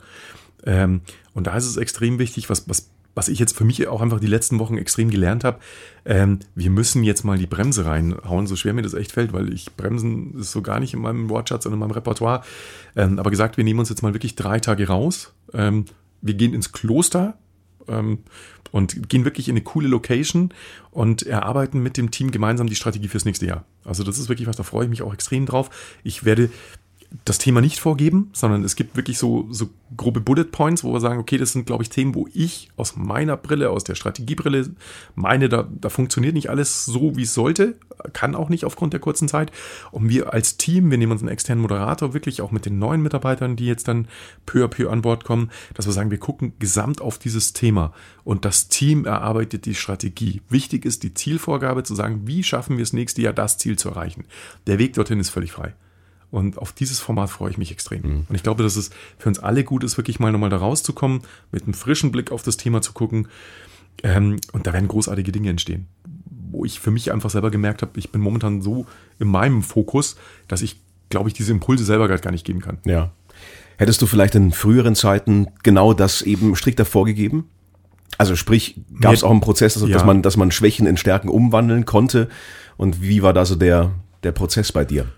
Ähm, 0.64 1.00
und 1.34 1.46
da 1.46 1.56
ist 1.56 1.66
es 1.66 1.76
extrem 1.76 2.18
wichtig, 2.18 2.50
was, 2.50 2.68
was, 2.68 2.90
was 3.14 3.28
ich 3.28 3.38
jetzt 3.38 3.56
für 3.56 3.64
mich 3.64 3.86
auch 3.88 4.00
einfach 4.00 4.20
die 4.20 4.26
letzten 4.26 4.58
Wochen 4.58 4.78
extrem 4.78 5.10
gelernt 5.10 5.44
habe. 5.44 5.58
Ähm, 6.04 6.40
wir 6.54 6.70
müssen 6.70 7.04
jetzt 7.04 7.24
mal 7.24 7.38
die 7.38 7.46
Bremse 7.46 7.84
reinhauen, 7.84 8.46
so 8.46 8.56
schwer 8.56 8.72
mir 8.72 8.82
das 8.82 8.94
echt 8.94 9.12
fällt, 9.12 9.32
weil 9.32 9.52
ich 9.52 9.74
Bremsen 9.76 10.38
ist 10.38 10.52
so 10.52 10.62
gar 10.62 10.80
nicht 10.80 10.94
in 10.94 11.00
meinem 11.00 11.28
Wortschatz 11.28 11.66
und 11.66 11.72
in 11.72 11.78
meinem 11.78 11.90
Repertoire. 11.90 12.42
Ähm, 12.96 13.18
aber 13.18 13.30
gesagt, 13.30 13.56
wir 13.56 13.64
nehmen 13.64 13.80
uns 13.80 13.88
jetzt 13.88 14.02
mal 14.02 14.14
wirklich 14.14 14.36
drei 14.36 14.60
Tage 14.60 14.88
raus. 14.88 15.32
Ähm, 15.52 15.84
wir 16.20 16.34
gehen 16.34 16.54
ins 16.54 16.72
Kloster, 16.72 17.36
ähm, 17.88 18.18
und 18.72 19.08
gehen 19.08 19.24
wirklich 19.24 19.48
in 19.48 19.52
eine 19.52 19.60
coole 19.62 19.86
Location 19.86 20.52
und 20.90 21.22
erarbeiten 21.22 21.82
mit 21.82 21.96
dem 21.96 22.10
Team 22.10 22.30
gemeinsam 22.30 22.66
die 22.66 22.74
Strategie 22.74 23.08
fürs 23.08 23.26
nächste 23.26 23.46
Jahr. 23.46 23.64
Also 23.84 24.02
das 24.02 24.18
ist 24.18 24.28
wirklich 24.28 24.48
was, 24.48 24.56
da 24.56 24.62
freue 24.62 24.84
ich 24.84 24.90
mich 24.90 25.02
auch 25.02 25.12
extrem 25.12 25.46
drauf. 25.46 25.70
Ich 26.02 26.24
werde 26.24 26.50
das 27.24 27.38
Thema 27.38 27.60
nicht 27.60 27.78
vorgeben, 27.78 28.30
sondern 28.32 28.64
es 28.64 28.76
gibt 28.76 28.96
wirklich 28.96 29.18
so, 29.18 29.46
so 29.50 29.68
grobe 29.96 30.20
Bullet 30.20 30.44
Points, 30.44 30.84
wo 30.84 30.92
wir 30.92 31.00
sagen, 31.00 31.20
okay, 31.20 31.36
das 31.36 31.52
sind, 31.52 31.66
glaube 31.66 31.82
ich, 31.82 31.90
Themen, 31.90 32.14
wo 32.14 32.26
ich 32.32 32.70
aus 32.76 32.96
meiner 32.96 33.36
Brille, 33.36 33.70
aus 33.70 33.84
der 33.84 33.94
Strategiebrille 33.94 34.70
meine, 35.14 35.48
da, 35.48 35.68
da 35.70 35.88
funktioniert 35.88 36.34
nicht 36.34 36.50
alles 36.50 36.84
so, 36.84 37.16
wie 37.16 37.22
es 37.22 37.34
sollte, 37.34 37.76
kann 38.12 38.34
auch 38.34 38.48
nicht 38.48 38.64
aufgrund 38.64 38.92
der 38.92 39.00
kurzen 39.00 39.28
Zeit. 39.28 39.52
Und 39.90 40.08
wir 40.08 40.32
als 40.32 40.56
Team, 40.56 40.90
wir 40.90 40.98
nehmen 40.98 41.12
uns 41.12 41.22
einen 41.22 41.30
externen 41.30 41.62
Moderator, 41.62 42.14
wirklich 42.14 42.40
auch 42.40 42.50
mit 42.50 42.66
den 42.66 42.78
neuen 42.78 43.02
Mitarbeitern, 43.02 43.56
die 43.56 43.66
jetzt 43.66 43.88
dann 43.88 44.08
peu 44.46 44.64
à 44.64 44.68
peu 44.68 44.90
an 44.90 45.02
Bord 45.02 45.24
kommen, 45.24 45.50
dass 45.74 45.86
wir 45.86 45.92
sagen, 45.92 46.10
wir 46.10 46.18
gucken 46.18 46.54
gesamt 46.58 47.00
auf 47.00 47.18
dieses 47.18 47.52
Thema 47.52 47.92
und 48.24 48.44
das 48.44 48.68
Team 48.68 49.04
erarbeitet 49.04 49.66
die 49.66 49.74
Strategie. 49.74 50.40
Wichtig 50.48 50.84
ist 50.84 51.02
die 51.02 51.14
Zielvorgabe 51.14 51.82
zu 51.82 51.94
sagen, 51.94 52.22
wie 52.26 52.42
schaffen 52.42 52.76
wir 52.76 52.82
es 52.82 52.92
nächste 52.92 53.22
Jahr, 53.22 53.32
das 53.32 53.58
Ziel 53.58 53.78
zu 53.78 53.90
erreichen. 53.90 54.24
Der 54.66 54.78
Weg 54.78 54.94
dorthin 54.94 55.20
ist 55.20 55.30
völlig 55.30 55.52
frei. 55.52 55.74
Und 56.32 56.56
auf 56.56 56.72
dieses 56.72 56.98
Format 56.98 57.28
freue 57.28 57.50
ich 57.50 57.58
mich 57.58 57.70
extrem. 57.70 58.02
Mhm. 58.02 58.26
Und 58.26 58.34
ich 58.34 58.42
glaube, 58.42 58.62
dass 58.62 58.76
es 58.76 58.90
für 59.18 59.28
uns 59.28 59.38
alle 59.38 59.64
gut 59.64 59.84
ist, 59.84 59.98
wirklich 59.98 60.18
mal 60.18 60.32
nochmal 60.32 60.48
da 60.48 60.56
rauszukommen, 60.56 61.20
mit 61.52 61.64
einem 61.64 61.74
frischen 61.74 62.10
Blick 62.10 62.32
auf 62.32 62.42
das 62.42 62.56
Thema 62.56 62.80
zu 62.80 62.94
gucken. 62.94 63.28
Ähm, 64.02 64.38
und 64.52 64.66
da 64.66 64.72
werden 64.72 64.88
großartige 64.88 65.30
Dinge 65.30 65.50
entstehen. 65.50 65.88
Wo 66.50 66.64
ich 66.64 66.80
für 66.80 66.90
mich 66.90 67.12
einfach 67.12 67.28
selber 67.28 67.50
gemerkt 67.50 67.82
habe, 67.82 67.92
ich 67.98 68.10
bin 68.10 68.22
momentan 68.22 68.62
so 68.62 68.86
in 69.18 69.28
meinem 69.28 69.62
Fokus, 69.62 70.16
dass 70.48 70.62
ich, 70.62 70.80
glaube 71.10 71.28
ich, 71.28 71.34
diese 71.34 71.52
Impulse 71.52 71.84
selber 71.84 72.08
gar 72.08 72.30
nicht 72.30 72.46
geben 72.46 72.60
kann. 72.60 72.78
Ja. 72.86 73.12
Hättest 73.76 74.00
du 74.00 74.06
vielleicht 74.06 74.34
in 74.34 74.52
früheren 74.52 74.94
Zeiten 74.94 75.48
genau 75.62 75.92
das 75.92 76.22
eben 76.22 76.56
strikter 76.56 76.86
vorgegeben? 76.86 77.44
Also 78.16 78.36
sprich, 78.36 78.80
gab 79.00 79.12
es 79.12 79.22
auch 79.22 79.30
einen 79.30 79.42
Prozess, 79.42 79.74
dass, 79.74 79.82
ja. 79.82 79.88
dass, 79.88 80.06
man, 80.06 80.22
dass 80.22 80.38
man 80.38 80.50
Schwächen 80.50 80.86
in 80.86 80.96
Stärken 80.96 81.28
umwandeln 81.28 81.84
konnte? 81.84 82.30
Und 82.78 83.02
wie 83.02 83.22
war 83.22 83.34
da 83.34 83.44
so 83.44 83.54
der, 83.54 83.90
der 84.22 84.32
Prozess 84.32 84.72
bei 84.72 84.86
dir? 84.86 85.08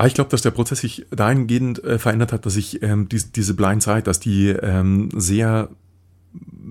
Ah, 0.00 0.06
ich 0.06 0.14
glaube, 0.14 0.30
dass 0.30 0.40
der 0.40 0.50
Prozess 0.50 0.80
sich 0.80 1.04
dahingehend 1.10 1.84
äh, 1.84 1.98
verändert 1.98 2.32
hat, 2.32 2.46
dass 2.46 2.56
ich 2.56 2.82
ähm, 2.82 3.10
die, 3.10 3.20
diese 3.22 3.52
Blind 3.52 3.82
Side, 3.82 4.00
dass 4.00 4.18
die 4.18 4.48
ähm, 4.48 5.10
sehr 5.14 5.68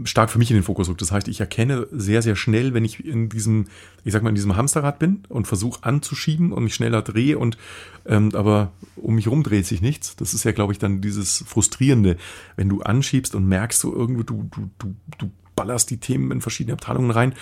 stark 0.03 0.31
für 0.31 0.39
mich 0.39 0.50
in 0.50 0.57
den 0.57 0.63
Fokus 0.63 0.89
rückt. 0.89 1.00
Das 1.03 1.12
heißt, 1.12 1.27
ich 1.27 1.39
erkenne 1.39 1.86
sehr, 1.91 2.24
sehr 2.24 2.36
schnell, 2.36 2.74
wenn 2.74 2.83
ich 2.83 3.05
in 3.05 3.29
diesem, 3.29 3.67
ich 4.03 4.13
sag 4.13 4.24
mal, 4.24 4.29
in 4.29 4.36
diesem 4.36 4.55
Hamsterrad 4.55 4.98
bin 4.98 5.25
und 5.29 5.45
versuche 5.45 5.83
anzuschieben 5.83 6.51
und 6.51 6.63
mich 6.63 6.74
schneller 6.74 7.03
drehe 7.03 7.38
und 7.38 7.59
ähm, 8.07 8.31
aber 8.33 8.71
um 8.95 9.13
mich 9.13 9.27
rum 9.27 9.43
dreht 9.43 9.67
sich 9.67 9.83
nichts. 9.83 10.15
Das 10.15 10.33
ist 10.33 10.43
ja, 10.43 10.51
glaube 10.51 10.74
ich, 10.74 10.79
dann 10.79 11.00
dieses 11.00 11.43
Frustrierende, 11.45 12.17
wenn 12.55 12.67
du 12.67 12.81
anschiebst 12.81 13.36
und 13.36 13.48
merkst 13.48 13.79
so 13.79 13.93
irgendwie, 13.93 14.24
du, 14.24 14.50
du, 14.50 14.71
du, 14.79 14.95
du 15.19 15.31
ballerst 15.53 15.91
die 15.91 15.98
Themen 15.98 16.31
in 16.31 16.41
verschiedene 16.41 16.74
Abteilungen 16.74 17.12
rein 17.12 17.33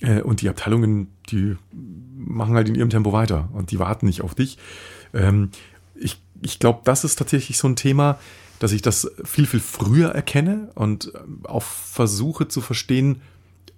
äh, 0.00 0.20
und 0.20 0.42
die 0.42 0.50
Abteilungen, 0.50 1.06
die 1.30 1.56
machen 1.72 2.56
halt 2.56 2.68
in 2.68 2.74
ihrem 2.74 2.90
Tempo 2.90 3.14
weiter 3.14 3.48
und 3.54 3.70
die 3.70 3.78
warten 3.78 4.04
nicht 4.04 4.20
auf 4.20 4.34
dich. 4.34 4.58
Ähm, 5.12 5.50
ich 5.94 6.20
ich 6.42 6.58
glaube, 6.58 6.80
das 6.84 7.04
ist 7.04 7.16
tatsächlich 7.16 7.58
so 7.58 7.68
ein 7.68 7.76
Thema, 7.76 8.18
dass 8.58 8.72
ich 8.72 8.82
das 8.82 9.10
viel, 9.24 9.46
viel 9.46 9.60
früher 9.60 10.10
erkenne 10.10 10.70
und 10.74 11.12
ähm, 11.14 11.40
auch 11.44 11.62
versuche 11.62 12.48
zu 12.48 12.60
verstehen, 12.60 13.22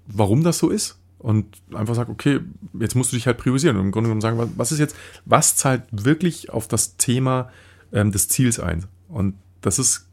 warum 0.07 0.43
das 0.43 0.59
so 0.59 0.71
ist. 0.71 0.99
Und 1.19 1.47
einfach 1.73 1.95
sage, 1.95 2.11
okay, 2.11 2.41
jetzt 2.81 2.97
musst 2.97 3.13
du 3.13 3.17
dich 3.17 3.29
halt 3.29 3.39
priorisieren 3.39 3.77
und 3.77 3.87
im 3.87 3.93
Grunde 3.93 4.09
genommen 4.09 4.21
sagen, 4.21 4.53
was 4.57 4.73
ist 4.73 4.81
jetzt, 4.81 4.97
was 5.25 5.55
zahlt 5.55 5.85
wirklich 5.93 6.51
auf 6.51 6.67
das 6.67 6.97
Thema 6.97 7.49
ähm, 7.93 8.11
des 8.11 8.29
Ziels 8.29 8.59
ein? 8.59 8.87
Und 9.09 9.35
das 9.61 9.79
ist, 9.79 10.09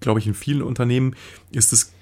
glaube 0.00 0.18
ich, 0.18 0.26
in 0.26 0.34
vielen 0.34 0.62
Unternehmen 0.62 1.14
ist 1.52 1.72
es 1.72 1.92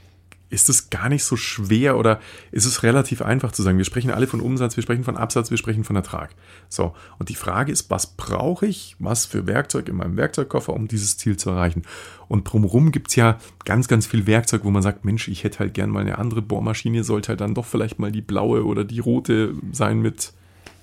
ist 0.51 0.69
es 0.69 0.91
gar 0.91 1.09
nicht 1.09 1.25
so 1.25 1.37
schwer 1.37 1.97
oder 1.97 2.21
ist 2.51 2.67
es 2.67 2.83
relativ 2.83 3.23
einfach 3.23 3.53
zu 3.53 3.63
sagen, 3.63 3.79
wir 3.79 3.85
sprechen 3.85 4.11
alle 4.11 4.27
von 4.27 4.41
Umsatz, 4.41 4.77
wir 4.77 4.83
sprechen 4.83 5.05
von 5.05 5.17
Absatz, 5.17 5.51
wir 5.51 5.57
sprechen 5.57 5.85
von 5.85 5.97
Ertrag. 5.97 6.31
So, 6.69 6.95
und 7.19 7.29
die 7.29 7.35
Frage 7.35 7.73
ist, 7.73 7.89
was 7.91 8.09
brauche 8.09 8.67
ich, 8.67 8.97
was 8.99 9.27
für 9.27 9.47
Werkzeug 9.47 9.89
in 9.89 9.97
meinem 9.97 10.17
Werkzeugkoffer, 10.17 10.73
um 10.73 10.89
dieses 10.89 11.17
Ziel 11.17 11.37
zu 11.37 11.51
erreichen? 11.51 11.83
Und 12.29 12.53
drumherum 12.53 12.93
gibt 12.93 13.09
es 13.09 13.17
ja 13.17 13.39
ganz, 13.65 13.89
ganz 13.89 14.07
viel 14.07 14.27
Werkzeug, 14.27 14.65
wo 14.65 14.71
man 14.71 14.83
sagt, 14.83 15.05
Mensch, 15.05 15.29
ich 15.29 15.45
hätte 15.45 15.61
halt 15.61 15.75
gern 15.75 15.91
mal 15.91 16.01
eine 16.01 16.19
andere 16.19 16.43
Bohrmaschine, 16.43 17.05
sollte 17.05 17.31
halt 17.31 17.41
dann 17.41 17.55
doch 17.55 17.65
vielleicht 17.65 17.99
mal 17.99 18.13
die 18.13 18.23
blaue 18.23 18.65
oder 18.65 18.85
die 18.85 19.01
rote 19.01 19.55
sein 19.73 20.01
mit 20.01 20.33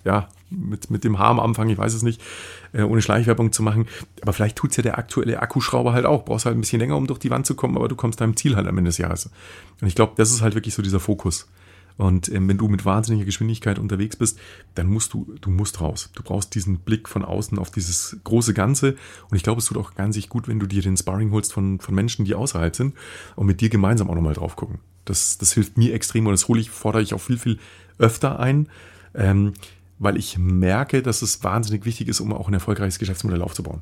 ja, 0.05 0.29
mit, 0.49 0.89
mit 0.89 1.03
dem 1.03 1.19
Haar 1.19 1.29
am 1.29 1.39
Anfang, 1.39 1.69
ich 1.69 1.77
weiß 1.77 1.93
es 1.93 2.03
nicht, 2.03 2.21
äh, 2.73 2.83
ohne 2.83 3.01
Schleichwerbung 3.01 3.51
zu 3.51 3.63
machen. 3.63 3.87
Aber 4.21 4.33
vielleicht 4.33 4.55
tut 4.55 4.71
es 4.71 4.77
ja 4.77 4.83
der 4.83 4.97
aktuelle 4.97 5.41
Akkuschrauber 5.41 5.93
halt 5.93 6.05
auch. 6.05 6.25
Brauchst 6.25 6.45
halt 6.45 6.57
ein 6.57 6.61
bisschen 6.61 6.79
länger, 6.79 6.97
um 6.97 7.07
durch 7.07 7.19
die 7.19 7.29
Wand 7.29 7.45
zu 7.45 7.55
kommen, 7.55 7.75
aber 7.75 7.87
du 7.87 7.95
kommst 7.95 8.21
deinem 8.21 8.35
Ziel 8.35 8.55
halt 8.55 8.67
am 8.67 8.77
Ende 8.77 8.89
des 8.89 8.97
Jahres. 8.97 9.29
Und 9.81 9.87
ich 9.87 9.95
glaube, 9.95 10.13
das 10.15 10.31
ist 10.31 10.41
halt 10.41 10.55
wirklich 10.55 10.73
so 10.73 10.81
dieser 10.81 10.99
Fokus. 10.99 11.47
Und 11.97 12.29
ähm, 12.29 12.47
wenn 12.47 12.57
du 12.57 12.67
mit 12.67 12.85
wahnsinniger 12.85 13.25
Geschwindigkeit 13.25 13.79
unterwegs 13.79 14.15
bist, 14.15 14.39
dann 14.75 14.87
musst 14.87 15.13
du, 15.13 15.35
du 15.41 15.49
musst 15.49 15.81
raus. 15.81 16.11
Du 16.13 16.21
brauchst 16.21 16.53
diesen 16.53 16.77
Blick 16.77 17.09
von 17.09 17.25
außen 17.25 17.57
auf 17.57 17.71
dieses 17.71 18.17
große 18.23 18.53
Ganze. 18.53 18.95
Und 19.29 19.37
ich 19.37 19.43
glaube, 19.43 19.59
es 19.59 19.65
tut 19.65 19.77
auch 19.77 19.95
ganz 19.95 20.17
gut, 20.29 20.47
wenn 20.47 20.59
du 20.59 20.67
dir 20.67 20.81
den 20.81 20.95
Sparring 20.95 21.31
holst 21.31 21.53
von, 21.53 21.79
von 21.79 21.95
Menschen, 21.95 22.23
die 22.23 22.35
außerhalb 22.35 22.75
sind 22.75 22.93
und 23.35 23.47
mit 23.47 23.61
dir 23.61 23.69
gemeinsam 23.69 24.09
auch 24.09 24.15
nochmal 24.15 24.35
drauf 24.35 24.55
gucken. 24.55 24.79
Das, 25.05 25.37
das 25.37 25.53
hilft 25.53 25.77
mir 25.77 25.93
extrem 25.93 26.27
und 26.27 26.33
das 26.33 26.47
hole 26.47 26.61
ich, 26.61 26.69
fordere 26.69 27.01
ich 27.01 27.13
auch 27.13 27.21
viel, 27.21 27.39
viel 27.39 27.57
öfter 27.97 28.39
ein. 28.39 28.69
Ähm, 29.15 29.53
weil 29.99 30.17
ich 30.17 30.37
merke, 30.37 31.01
dass 31.01 31.21
es 31.21 31.43
wahnsinnig 31.43 31.85
wichtig 31.85 32.07
ist, 32.07 32.19
um 32.19 32.33
auch 32.33 32.47
ein 32.47 32.53
erfolgreiches 32.53 32.99
Geschäftsmodell 32.99 33.41
aufzubauen. 33.41 33.81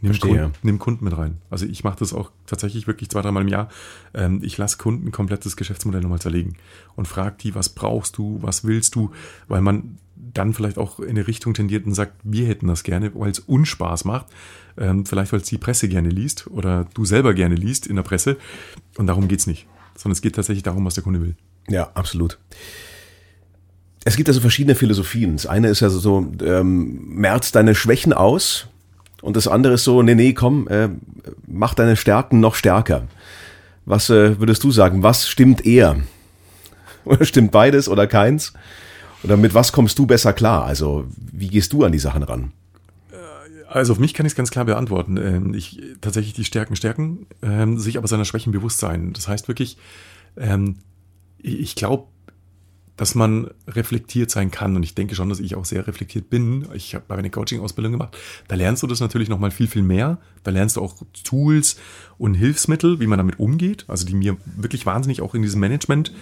Nimm 0.00 0.18
Kunden, 0.18 0.52
nimm 0.62 0.78
Kunden 0.78 1.04
mit 1.04 1.16
rein. 1.16 1.38
Also 1.48 1.64
ich 1.64 1.82
mache 1.82 1.98
das 1.98 2.12
auch 2.12 2.30
tatsächlich 2.46 2.86
wirklich 2.86 3.08
zwei, 3.08 3.22
dreimal 3.22 3.42
im 3.42 3.48
Jahr. 3.48 3.70
Ähm, 4.12 4.40
ich 4.42 4.58
lasse 4.58 4.76
Kunden 4.76 5.12
komplettes 5.12 5.56
Geschäftsmodell 5.56 6.02
nochmal 6.02 6.20
zerlegen 6.20 6.56
und 6.94 7.08
frage 7.08 7.36
die, 7.40 7.54
was 7.54 7.70
brauchst 7.70 8.18
du, 8.18 8.38
was 8.42 8.64
willst 8.64 8.96
du, 8.96 9.12
weil 9.48 9.62
man 9.62 9.98
dann 10.14 10.52
vielleicht 10.52 10.78
auch 10.78 11.00
in 11.00 11.10
eine 11.10 11.26
Richtung 11.26 11.54
tendiert 11.54 11.86
und 11.86 11.94
sagt, 11.94 12.12
wir 12.22 12.46
hätten 12.46 12.66
das 12.66 12.82
gerne, 12.82 13.14
weil 13.14 13.30
es 13.30 13.38
Unspaß 13.38 14.04
macht. 14.04 14.26
Ähm, 14.76 15.06
vielleicht, 15.06 15.32
weil 15.32 15.40
es 15.40 15.48
die 15.48 15.58
Presse 15.58 15.88
gerne 15.88 16.08
liest 16.08 16.48
oder 16.48 16.86
du 16.94 17.04
selber 17.04 17.32
gerne 17.32 17.54
liest 17.54 17.86
in 17.86 17.96
der 17.96 18.02
Presse. 18.02 18.36
Und 18.98 19.06
darum 19.06 19.28
geht 19.28 19.40
es 19.40 19.46
nicht. 19.46 19.66
Sondern 19.96 20.12
es 20.12 20.22
geht 20.22 20.34
tatsächlich 20.34 20.64
darum, 20.64 20.84
was 20.84 20.94
der 20.94 21.04
Kunde 21.04 21.22
will. 21.22 21.36
Ja, 21.68 21.90
absolut. 21.94 22.38
Es 24.04 24.16
gibt 24.16 24.28
also 24.28 24.40
verschiedene 24.40 24.74
Philosophien. 24.74 25.32
Das 25.34 25.46
eine 25.46 25.68
ist 25.68 25.80
ja 25.80 25.88
so, 25.88 26.30
ähm, 26.42 27.00
merz 27.06 27.52
deine 27.52 27.74
Schwächen 27.74 28.12
aus. 28.12 28.68
Und 29.22 29.36
das 29.36 29.48
andere 29.48 29.74
ist 29.74 29.84
so, 29.84 30.02
nee, 30.02 30.14
nee, 30.14 30.34
komm, 30.34 30.68
äh, 30.68 30.90
mach 31.46 31.72
deine 31.74 31.96
Stärken 31.96 32.40
noch 32.40 32.54
stärker. 32.54 33.08
Was 33.86 34.10
äh, 34.10 34.38
würdest 34.38 34.62
du 34.62 34.70
sagen? 34.70 35.02
Was 35.02 35.26
stimmt 35.28 35.64
eher? 35.64 35.96
Oder 37.04 37.24
stimmt 37.24 37.50
beides 37.50 37.88
oder 37.88 38.06
keins? 38.06 38.54
Oder 39.22 39.36
mit 39.36 39.52
was 39.54 39.72
kommst 39.72 39.98
du 39.98 40.06
besser 40.06 40.32
klar? 40.32 40.64
Also, 40.64 41.06
wie 41.16 41.48
gehst 41.48 41.72
du 41.72 41.84
an 41.84 41.92
die 41.92 41.98
Sachen 41.98 42.22
ran? 42.22 42.52
Also 43.74 43.92
auf 43.92 43.98
mich 43.98 44.14
kann 44.14 44.24
ich 44.24 44.32
es 44.32 44.36
ganz 44.36 44.50
klar 44.50 44.66
beantworten. 44.66 45.16
Ähm, 45.16 45.52
ich 45.52 45.82
tatsächlich 46.00 46.32
die 46.34 46.44
Stärken 46.44 46.76
stärken, 46.76 47.26
ähm, 47.42 47.78
sich 47.78 47.98
aber 47.98 48.06
seiner 48.06 48.24
Schwächen 48.24 48.52
bewusst 48.52 48.78
sein. 48.78 49.12
Das 49.12 49.26
heißt 49.26 49.48
wirklich, 49.48 49.78
ähm, 50.36 50.76
ich 51.38 51.74
glaube, 51.74 52.04
dass 52.96 53.14
man 53.14 53.50
reflektiert 53.66 54.30
sein 54.30 54.50
kann. 54.50 54.76
Und 54.76 54.82
ich 54.82 54.94
denke 54.94 55.14
schon, 55.14 55.28
dass 55.28 55.40
ich 55.40 55.56
auch 55.56 55.64
sehr 55.64 55.86
reflektiert 55.86 56.30
bin. 56.30 56.66
Ich 56.74 56.94
habe 56.94 57.14
eine 57.14 57.30
Coaching-Ausbildung 57.30 57.92
gemacht. 57.92 58.16
Da 58.48 58.54
lernst 58.54 58.82
du 58.82 58.86
das 58.86 59.00
natürlich 59.00 59.28
noch 59.28 59.38
mal 59.38 59.50
viel, 59.50 59.66
viel 59.66 59.82
mehr. 59.82 60.18
Da 60.44 60.50
lernst 60.50 60.76
du 60.76 60.80
auch 60.80 60.94
Tools 61.24 61.76
und 62.18 62.34
Hilfsmittel, 62.34 63.00
wie 63.00 63.06
man 63.06 63.18
damit 63.18 63.40
umgeht. 63.40 63.84
Also 63.88 64.06
die 64.06 64.14
mir 64.14 64.36
wirklich 64.56 64.86
wahnsinnig 64.86 65.22
auch 65.22 65.34
in 65.34 65.42
diesem 65.42 65.60
Management, 65.60 66.12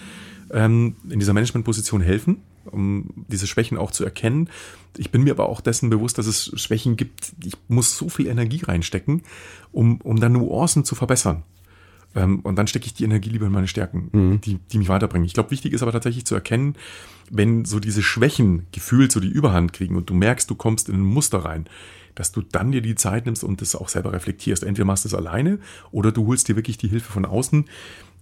ähm, 0.51 0.95
in 1.09 1.19
dieser 1.19 1.33
Managementposition 1.33 2.01
helfen, 2.01 2.41
um 2.65 3.25
diese 3.27 3.45
Schwächen 3.45 3.77
auch 3.77 3.91
zu 3.91 4.03
erkennen. 4.03 4.49
Ich 4.97 5.11
bin 5.11 5.23
mir 5.23 5.33
aber 5.33 5.49
auch 5.49 5.61
dessen 5.61 5.89
bewusst, 5.89 6.17
dass 6.17 6.25
es 6.25 6.51
Schwächen 6.59 6.97
gibt. 6.97 7.33
Ich 7.43 7.53
muss 7.67 7.97
so 7.97 8.09
viel 8.09 8.27
Energie 8.27 8.61
reinstecken, 8.63 9.21
um, 9.71 10.01
um 10.01 10.19
dann 10.19 10.33
Nuancen 10.33 10.85
zu 10.85 10.95
verbessern. 10.95 11.43
Ähm, 12.15 12.39
und 12.41 12.55
dann 12.55 12.67
stecke 12.67 12.85
ich 12.85 12.93
die 12.93 13.03
Energie 13.03 13.29
lieber 13.29 13.47
in 13.47 13.51
meine 13.51 13.67
Stärken, 13.67 14.09
mhm. 14.11 14.41
die, 14.41 14.59
die 14.71 14.77
mich 14.77 14.89
weiterbringen. 14.89 15.25
Ich 15.25 15.33
glaube, 15.33 15.51
wichtig 15.51 15.73
ist 15.73 15.81
aber 15.81 15.91
tatsächlich 15.91 16.25
zu 16.25 16.35
erkennen, 16.35 16.75
wenn 17.29 17.65
so 17.65 17.79
diese 17.79 18.03
Schwächen 18.03 18.67
gefühlt 18.71 19.11
so 19.11 19.19
die 19.19 19.29
Überhand 19.29 19.73
kriegen 19.73 19.95
und 19.95 20.09
du 20.09 20.13
merkst, 20.13 20.49
du 20.49 20.55
kommst 20.55 20.89
in 20.89 20.95
ein 20.95 21.01
Muster 21.01 21.39
rein, 21.39 21.65
dass 22.15 22.31
du 22.31 22.41
dann 22.41 22.71
dir 22.71 22.81
die 22.81 22.95
Zeit 22.95 23.25
nimmst 23.25 23.43
und 23.43 23.61
das 23.61 23.75
auch 23.75 23.89
selber 23.89 24.13
reflektierst. 24.13 24.63
Entweder 24.63 24.85
machst 24.85 25.03
du 25.03 25.07
es 25.07 25.15
alleine 25.15 25.59
oder 25.91 26.11
du 26.11 26.27
holst 26.27 26.47
dir 26.47 26.55
wirklich 26.55 26.77
die 26.77 26.87
Hilfe 26.87 27.11
von 27.11 27.25
außen 27.25 27.65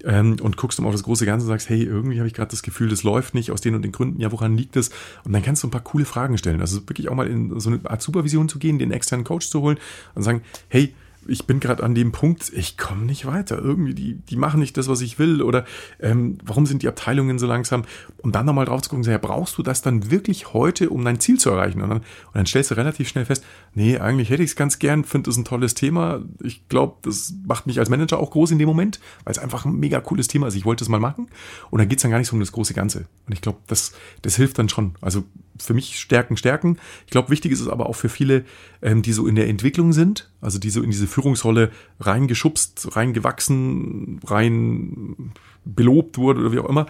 ähm, 0.05 0.37
und 0.41 0.57
guckst 0.57 0.79
mal 0.79 0.87
auf 0.87 0.93
das 0.93 1.03
große 1.03 1.25
Ganze 1.25 1.45
und 1.45 1.49
sagst, 1.49 1.69
hey, 1.69 1.83
irgendwie 1.83 2.19
habe 2.19 2.27
ich 2.27 2.33
gerade 2.33 2.51
das 2.51 2.63
Gefühl, 2.63 2.89
das 2.89 3.03
läuft 3.03 3.33
nicht 3.33 3.51
aus 3.51 3.61
den 3.61 3.75
und 3.75 3.81
den 3.81 3.91
Gründen. 3.91 4.21
Ja, 4.21 4.31
woran 4.31 4.57
liegt 4.57 4.75
es? 4.77 4.91
Und 5.25 5.33
dann 5.33 5.43
kannst 5.43 5.63
du 5.63 5.67
ein 5.67 5.71
paar 5.71 5.83
coole 5.83 6.05
Fragen 6.05 6.37
stellen. 6.37 6.61
Also 6.61 6.81
wirklich 6.87 7.09
auch 7.09 7.15
mal 7.15 7.27
in 7.27 7.59
so 7.59 7.69
eine 7.69 7.79
Art 7.83 8.01
Supervision 8.01 8.47
zu 8.47 8.59
gehen, 8.59 8.79
den 8.79 8.91
externen 8.91 9.25
Coach 9.25 9.49
zu 9.49 9.61
holen 9.61 9.77
und 10.15 10.23
sagen, 10.23 10.41
hey, 10.69 10.93
ich 11.27 11.45
bin 11.45 11.59
gerade 11.59 11.83
an 11.83 11.93
dem 11.93 12.11
Punkt, 12.11 12.51
ich 12.53 12.77
komme 12.77 13.05
nicht 13.05 13.25
weiter. 13.25 13.57
Irgendwie, 13.57 13.93
die, 13.93 14.15
die 14.15 14.35
machen 14.35 14.59
nicht 14.59 14.75
das, 14.77 14.87
was 14.87 15.01
ich 15.01 15.19
will. 15.19 15.41
Oder 15.41 15.65
ähm, 15.99 16.37
warum 16.43 16.65
sind 16.65 16.81
die 16.81 16.87
Abteilungen 16.87 17.37
so 17.39 17.47
langsam? 17.47 17.83
Und 18.17 18.35
dann 18.35 18.45
nochmal 18.45 18.65
drauf 18.65 18.81
zu 18.81 18.89
gucken, 18.89 19.03
ja, 19.03 19.17
brauchst 19.17 19.57
du 19.57 19.63
das 19.63 19.81
dann 19.81 20.09
wirklich 20.09 20.53
heute, 20.53 20.89
um 20.89 21.05
dein 21.05 21.19
Ziel 21.19 21.39
zu 21.39 21.49
erreichen? 21.51 21.81
Und 21.81 21.89
dann, 21.89 21.99
und 21.99 22.35
dann 22.35 22.45
stellst 22.45 22.71
du 22.71 22.75
relativ 22.75 23.07
schnell 23.07 23.25
fest, 23.25 23.43
nee, 23.73 23.97
eigentlich 23.97 24.29
hätte 24.29 24.43
ich 24.43 24.51
es 24.51 24.55
ganz 24.55 24.79
gern, 24.79 25.03
finde 25.03 25.29
es 25.29 25.37
ein 25.37 25.45
tolles 25.45 25.75
Thema. 25.75 26.21
Ich 26.41 26.67
glaube, 26.69 26.97
das 27.03 27.33
macht 27.45 27.67
mich 27.67 27.79
als 27.79 27.89
Manager 27.89 28.19
auch 28.19 28.31
groß 28.31 28.51
in 28.51 28.59
dem 28.59 28.67
Moment, 28.67 28.99
weil 29.23 29.31
es 29.31 29.39
einfach 29.39 29.65
ein 29.65 29.75
mega 29.75 29.99
cooles 29.99 30.27
Thema 30.27 30.47
ist. 30.47 30.55
Ich 30.55 30.65
wollte 30.65 30.83
es 30.83 30.89
mal 30.89 30.99
machen. 30.99 31.27
Und 31.69 31.79
dann 31.79 31.87
geht 31.87 31.99
es 31.99 32.01
dann 32.01 32.11
gar 32.11 32.17
nicht 32.17 32.27
so 32.27 32.35
um 32.35 32.39
das 32.39 32.51
große 32.51 32.73
Ganze. 32.73 33.05
Und 33.27 33.33
ich 33.33 33.41
glaube, 33.41 33.59
das, 33.67 33.93
das 34.21 34.35
hilft 34.35 34.57
dann 34.57 34.69
schon. 34.69 34.95
Also 35.01 35.23
für 35.61 35.73
mich 35.73 35.99
Stärken, 35.99 36.37
Stärken. 36.37 36.77
Ich 37.05 37.11
glaube, 37.11 37.29
wichtig 37.29 37.51
ist 37.51 37.59
es 37.59 37.67
aber 37.67 37.87
auch 37.87 37.95
für 37.95 38.09
viele, 38.09 38.45
ähm, 38.81 39.01
die 39.01 39.13
so 39.13 39.27
in 39.27 39.35
der 39.35 39.47
Entwicklung 39.47 39.93
sind, 39.93 40.29
also 40.41 40.59
die 40.59 40.69
so 40.69 40.81
in 40.81 40.89
diese 40.89 41.07
Führungsrolle 41.11 41.71
reingeschubst, 41.99 42.95
reingewachsen, 42.95 44.19
rein 44.25 45.33
belobt 45.65 46.17
wurde 46.17 46.41
oder 46.41 46.51
wie 46.51 46.59
auch 46.59 46.69
immer. 46.69 46.87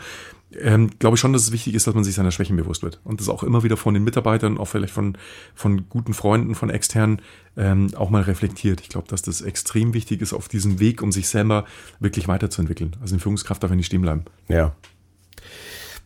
Ähm, 0.60 0.90
glaube 1.00 1.16
ich 1.16 1.22
schon, 1.22 1.32
dass 1.32 1.44
es 1.44 1.52
wichtig 1.54 1.76
ist, 1.76 1.88
dass 1.88 1.96
man 1.96 2.04
sich 2.04 2.16
seiner 2.16 2.32
Schwächen 2.32 2.58
bewusst 2.58 2.84
wird. 2.84 3.00
Und 3.06 3.22
das 3.22 3.30
auch 3.30 3.44
immer 3.44 3.64
wieder 3.64 3.78
von 3.78 3.94
den 3.94 4.04
Mitarbeitern, 4.04 4.58
auch 4.58 4.66
vielleicht 4.66 4.94
von, 4.94 5.18
von 5.56 5.88
guten 5.88 6.14
Freunden, 6.14 6.56
von 6.56 6.70
externen, 6.70 7.22
ähm, 7.56 7.88
auch 7.96 8.10
mal 8.10 8.24
reflektiert. 8.24 8.82
Ich 8.82 8.90
glaube, 8.90 9.08
dass 9.08 9.22
das 9.22 9.42
extrem 9.42 9.94
wichtig 9.94 10.22
ist 10.22 10.34
auf 10.34 10.50
diesem 10.50 10.80
Weg, 10.80 11.02
um 11.02 11.14
sich 11.14 11.30
selber 11.30 11.66
wirklich 12.00 12.28
weiterzuentwickeln. 12.28 12.98
Also 13.02 13.16
eine 13.16 13.22
Führungskraft 13.22 13.64
darf 13.64 13.70
ja 13.70 13.78
nicht 13.78 13.86
stehen 13.86 14.02
bleiben. 14.02 14.26
Ja. 14.50 14.76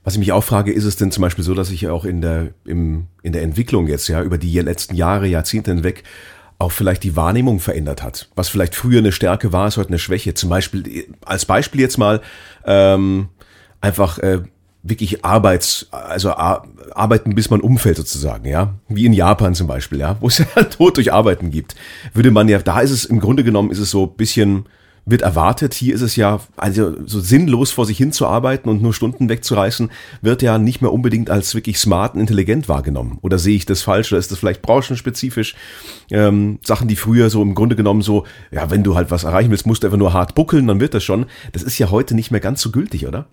Was 0.03 0.13
ich 0.13 0.19
mich 0.19 0.31
auch 0.31 0.43
frage, 0.43 0.71
ist 0.71 0.83
es 0.83 0.95
denn 0.95 1.11
zum 1.11 1.23
Beispiel 1.23 1.43
so, 1.43 1.55
dass 1.55 1.69
sich 1.69 1.87
auch 1.87 2.05
in 2.05 2.21
der, 2.21 2.53
im, 2.63 3.07
in 3.23 3.33
der 3.33 3.41
Entwicklung 3.41 3.87
jetzt, 3.87 4.07
ja, 4.07 4.21
über 4.21 4.37
die 4.37 4.59
letzten 4.59 4.93
Jahre, 4.93 5.25
Jahrzehnte 5.25 5.73
hinweg, 5.73 6.03
auch 6.57 6.71
vielleicht 6.71 7.03
die 7.03 7.15
Wahrnehmung 7.15 7.59
verändert 7.59 8.01
hat. 8.01 8.29
Was 8.35 8.49
vielleicht 8.49 8.75
früher 8.75 8.99
eine 8.99 9.11
Stärke 9.11 9.51
war, 9.51 9.67
ist 9.67 9.77
heute 9.77 9.89
eine 9.89 9.99
Schwäche. 9.99 10.33
Zum 10.33 10.49
Beispiel, 10.49 11.07
als 11.25 11.45
Beispiel 11.45 11.81
jetzt 11.81 11.97
mal, 11.97 12.21
ähm, 12.65 13.29
einfach 13.81 14.19
äh, 14.19 14.41
wirklich 14.83 15.25
Arbeits, 15.25 15.87
also 15.91 16.31
ar 16.31 16.67
arbeiten, 16.93 17.35
bis 17.35 17.49
man 17.49 17.59
umfällt 17.59 17.97
sozusagen, 17.97 18.47
ja. 18.47 18.75
Wie 18.87 19.05
in 19.05 19.11
Japan 19.11 19.53
zum 19.53 19.67
Beispiel, 19.67 19.99
ja, 19.99 20.15
wo 20.21 20.27
es 20.27 20.37
ja 20.55 20.63
Tod 20.63 20.95
durch 20.95 21.11
Arbeiten 21.11 21.51
gibt. 21.51 21.75
Würde 22.13 22.31
man 22.31 22.47
ja, 22.47 22.59
da 22.59 22.79
ist 22.79 22.91
es 22.91 23.03
im 23.03 23.19
Grunde 23.19 23.43
genommen, 23.43 23.71
ist 23.71 23.79
es 23.79 23.91
so 23.91 24.07
bisschen 24.07 24.65
wird 25.05 25.21
erwartet. 25.21 25.73
Hier 25.73 25.93
ist 25.93 26.01
es 26.01 26.15
ja, 26.15 26.39
also 26.57 26.95
so 27.05 27.19
sinnlos 27.19 27.71
vor 27.71 27.85
sich 27.85 27.97
hinzuarbeiten 27.97 28.69
und 28.69 28.81
nur 28.81 28.93
Stunden 28.93 29.29
wegzureißen, 29.29 29.91
wird 30.21 30.41
ja 30.41 30.57
nicht 30.57 30.81
mehr 30.81 30.91
unbedingt 30.91 31.29
als 31.29 31.53
wirklich 31.53 31.79
smart 31.79 32.15
und 32.15 32.21
intelligent 32.21 32.67
wahrgenommen. 32.67 33.19
Oder 33.21 33.37
sehe 33.37 33.55
ich 33.55 33.65
das 33.65 33.83
falsch? 33.83 34.11
Oder 34.11 34.19
ist 34.19 34.31
das 34.31 34.39
vielleicht 34.39 34.61
branchenspezifisch? 34.61 35.55
Ähm, 36.09 36.59
Sachen, 36.63 36.87
die 36.87 36.95
früher 36.95 37.29
so 37.29 37.41
im 37.41 37.55
Grunde 37.55 37.75
genommen 37.75 38.01
so, 38.01 38.25
ja, 38.51 38.69
wenn 38.71 38.83
du 38.83 38.95
halt 38.95 39.11
was 39.11 39.23
erreichen 39.23 39.51
willst, 39.51 39.67
musst 39.67 39.83
du 39.83 39.87
einfach 39.87 39.97
nur 39.97 40.13
hart 40.13 40.35
buckeln, 40.35 40.67
dann 40.67 40.79
wird 40.79 40.93
das 40.93 41.03
schon. 41.03 41.27
Das 41.51 41.63
ist 41.63 41.77
ja 41.77 41.91
heute 41.91 42.15
nicht 42.15 42.31
mehr 42.31 42.41
ganz 42.41 42.61
so 42.61 42.71
gültig, 42.71 43.07
oder? 43.07 43.27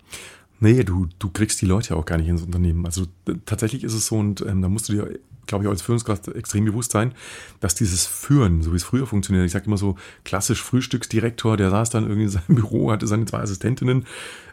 Nee, 0.63 0.85
du, 0.85 1.09
du 1.19 1.29
kriegst 1.29 1.61
die 1.61 1.65
Leute 1.65 1.97
auch 1.97 2.05
gar 2.05 2.17
nicht 2.17 2.29
ins 2.29 2.41
Unternehmen. 2.41 2.85
Also 2.85 3.05
tatsächlich 3.45 3.83
ist 3.83 3.93
es 3.93 4.05
so, 4.05 4.15
und 4.15 4.39
ähm, 4.47 4.61
da 4.61 4.69
musst 4.69 4.87
du 4.87 4.93
dir, 4.93 5.19
glaube 5.45 5.65
ich, 5.65 5.69
als 5.69 5.81
Führungskraft 5.81 6.29
extrem 6.29 6.63
bewusst 6.63 6.93
sein, 6.93 7.11
dass 7.59 7.75
dieses 7.75 8.05
Führen, 8.05 8.61
so 8.61 8.71
wie 8.71 8.77
es 8.77 8.83
früher 8.85 9.05
funktioniert, 9.05 9.45
ich 9.45 9.51
sage 9.51 9.65
immer 9.65 9.75
so 9.75 9.97
klassisch 10.23 10.63
Frühstücksdirektor, 10.63 11.57
der 11.57 11.69
saß 11.69 11.89
dann 11.89 12.05
irgendwie 12.05 12.23
in 12.23 12.29
seinem 12.29 12.43
Büro, 12.55 12.91
hatte 12.91 13.07
seine 13.07 13.25
zwei 13.25 13.39
Assistentinnen 13.39 14.05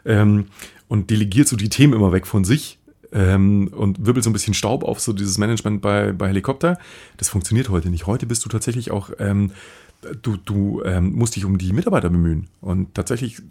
ähm, 0.03 0.47
und 0.89 1.09
delegiert 1.09 1.47
so 1.47 1.55
die 1.55 1.69
Themen 1.69 1.93
immer 1.93 2.11
weg 2.11 2.27
von 2.27 2.43
sich 2.43 2.77
ähm, 3.13 3.69
und 3.69 4.05
wirbelt 4.05 4.25
so 4.25 4.31
ein 4.31 4.33
bisschen 4.33 4.53
Staub 4.53 4.83
auf, 4.83 4.99
so 4.99 5.13
dieses 5.13 5.37
Management 5.37 5.81
bei, 5.81 6.11
bei 6.11 6.27
Helikopter. 6.27 6.77
Das 7.15 7.29
funktioniert 7.29 7.69
heute 7.69 7.89
nicht. 7.89 8.05
Heute 8.05 8.25
bist 8.25 8.43
du 8.43 8.49
tatsächlich 8.49 8.91
auch, 8.91 9.11
ähm, 9.19 9.51
du, 10.21 10.35
du 10.35 10.83
ähm, 10.83 11.13
musst 11.13 11.37
dich 11.37 11.45
um 11.45 11.57
die 11.57 11.71
Mitarbeiter 11.71 12.09
bemühen. 12.09 12.47
Und 12.59 12.95
tatsächlich 12.95 13.41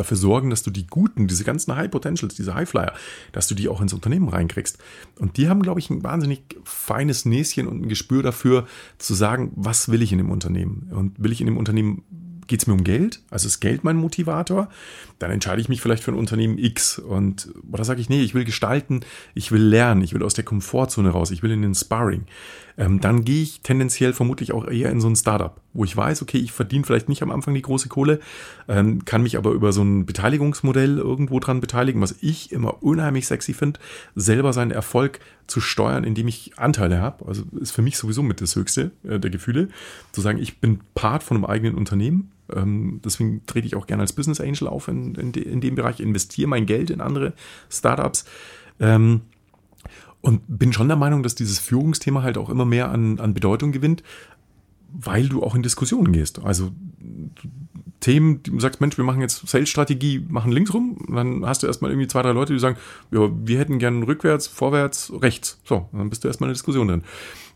dafür 0.00 0.16
sorgen, 0.16 0.50
dass 0.50 0.62
du 0.62 0.70
die 0.70 0.86
guten, 0.86 1.28
diese 1.28 1.44
ganzen 1.44 1.76
High 1.76 1.90
Potentials, 1.90 2.34
diese 2.34 2.54
Highflyer, 2.54 2.92
dass 3.32 3.46
du 3.46 3.54
die 3.54 3.68
auch 3.68 3.80
ins 3.80 3.92
Unternehmen 3.92 4.28
reinkriegst. 4.28 4.78
Und 5.18 5.36
die 5.36 5.48
haben, 5.48 5.62
glaube 5.62 5.80
ich, 5.80 5.90
ein 5.90 6.02
wahnsinnig 6.02 6.56
feines 6.64 7.24
Näschen 7.24 7.66
und 7.66 7.82
ein 7.82 7.88
Gespür 7.88 8.22
dafür, 8.22 8.66
zu 8.98 9.14
sagen, 9.14 9.52
was 9.54 9.90
will 9.90 10.02
ich 10.02 10.12
in 10.12 10.18
dem 10.18 10.30
Unternehmen? 10.30 10.90
Und 10.92 11.22
will 11.22 11.32
ich 11.32 11.40
in 11.40 11.46
dem 11.46 11.56
Unternehmen 11.56 12.02
geht 12.50 12.60
es 12.60 12.66
mir 12.66 12.74
um 12.74 12.82
Geld? 12.82 13.22
Also 13.30 13.46
ist 13.46 13.60
Geld 13.60 13.84
mein 13.84 13.96
Motivator? 13.96 14.68
Dann 15.20 15.30
entscheide 15.30 15.60
ich 15.60 15.68
mich 15.68 15.80
vielleicht 15.80 16.02
für 16.02 16.10
ein 16.10 16.18
Unternehmen 16.18 16.58
X 16.58 16.98
und 16.98 17.48
oder 17.70 17.84
sage 17.84 18.00
ich, 18.00 18.08
nee, 18.08 18.22
ich 18.22 18.34
will 18.34 18.44
gestalten, 18.44 19.00
ich 19.34 19.52
will 19.52 19.62
lernen, 19.62 20.02
ich 20.02 20.12
will 20.14 20.22
aus 20.24 20.34
der 20.34 20.44
Komfortzone 20.44 21.10
raus, 21.10 21.30
ich 21.30 21.44
will 21.44 21.52
in 21.52 21.62
den 21.62 21.76
Sparring. 21.76 22.26
Ähm, 22.76 23.00
dann 23.00 23.24
gehe 23.24 23.42
ich 23.42 23.60
tendenziell 23.60 24.12
vermutlich 24.12 24.52
auch 24.52 24.66
eher 24.66 24.90
in 24.90 25.00
so 25.00 25.08
ein 25.08 25.14
Startup, 25.14 25.60
wo 25.74 25.84
ich 25.84 25.96
weiß, 25.96 26.22
okay, 26.22 26.38
ich 26.38 26.50
verdiene 26.50 26.84
vielleicht 26.84 27.08
nicht 27.08 27.22
am 27.22 27.30
Anfang 27.30 27.54
die 27.54 27.62
große 27.62 27.88
Kohle, 27.88 28.18
ähm, 28.68 29.04
kann 29.04 29.22
mich 29.22 29.36
aber 29.36 29.52
über 29.52 29.72
so 29.72 29.82
ein 29.82 30.06
Beteiligungsmodell 30.06 30.98
irgendwo 30.98 31.38
dran 31.38 31.60
beteiligen, 31.60 32.00
was 32.00 32.16
ich 32.20 32.50
immer 32.50 32.82
unheimlich 32.82 33.26
sexy 33.26 33.52
finde, 33.52 33.78
selber 34.16 34.52
seinen 34.52 34.72
Erfolg 34.72 35.20
zu 35.46 35.60
steuern, 35.60 36.04
indem 36.04 36.26
ich 36.26 36.58
Anteile 36.58 37.00
habe. 37.00 37.26
Also 37.26 37.44
ist 37.60 37.72
für 37.72 37.82
mich 37.82 37.96
sowieso 37.96 38.22
mit 38.22 38.40
das 38.40 38.56
Höchste 38.56 38.90
äh, 39.04 39.20
der 39.20 39.30
Gefühle, 39.30 39.68
zu 40.10 40.20
sagen, 40.20 40.38
ich 40.38 40.58
bin 40.58 40.80
Part 40.94 41.22
von 41.22 41.36
einem 41.36 41.44
eigenen 41.44 41.74
Unternehmen 41.76 42.32
ähm, 42.54 43.00
deswegen 43.04 43.44
trete 43.46 43.66
ich 43.66 43.76
auch 43.76 43.86
gerne 43.86 44.02
als 44.02 44.12
Business 44.12 44.40
Angel 44.40 44.68
auf 44.68 44.88
in, 44.88 45.14
in, 45.14 45.32
de, 45.32 45.42
in 45.42 45.60
dem 45.60 45.74
Bereich, 45.74 46.00
investiere 46.00 46.48
mein 46.48 46.66
Geld 46.66 46.90
in 46.90 47.00
andere 47.00 47.34
Startups. 47.68 48.24
Ähm, 48.78 49.22
und 50.22 50.42
bin 50.46 50.72
schon 50.72 50.88
der 50.88 50.96
Meinung, 50.96 51.22
dass 51.22 51.34
dieses 51.34 51.58
Führungsthema 51.58 52.22
halt 52.22 52.36
auch 52.36 52.50
immer 52.50 52.64
mehr 52.64 52.90
an, 52.90 53.18
an 53.20 53.32
Bedeutung 53.32 53.72
gewinnt, 53.72 54.02
weil 54.92 55.28
du 55.28 55.42
auch 55.42 55.54
in 55.54 55.62
Diskussionen 55.62 56.12
gehst. 56.12 56.42
Also 56.44 56.72
Themen, 58.00 58.42
die 58.42 58.50
du 58.50 58.60
sagst, 58.60 58.80
Mensch, 58.80 58.96
wir 58.96 59.04
machen 59.04 59.20
jetzt 59.20 59.46
Sales-Strategie, 59.46 60.24
machen 60.28 60.52
links 60.52 60.72
rum, 60.72 60.98
dann 61.08 61.44
hast 61.44 61.62
du 61.62 61.66
erstmal 61.66 61.90
irgendwie 61.90 62.08
zwei, 62.08 62.22
drei 62.22 62.32
Leute, 62.32 62.52
die 62.52 62.58
sagen, 62.58 62.76
ja, 63.10 63.30
wir 63.44 63.58
hätten 63.58 63.78
gern 63.78 64.02
rückwärts, 64.02 64.46
vorwärts, 64.46 65.12
rechts. 65.20 65.60
So, 65.64 65.88
dann 65.92 66.10
bist 66.10 66.24
du 66.24 66.28
erstmal 66.28 66.48
in 66.48 66.52
der 66.52 66.54
Diskussion 66.54 66.88
drin. 66.88 67.02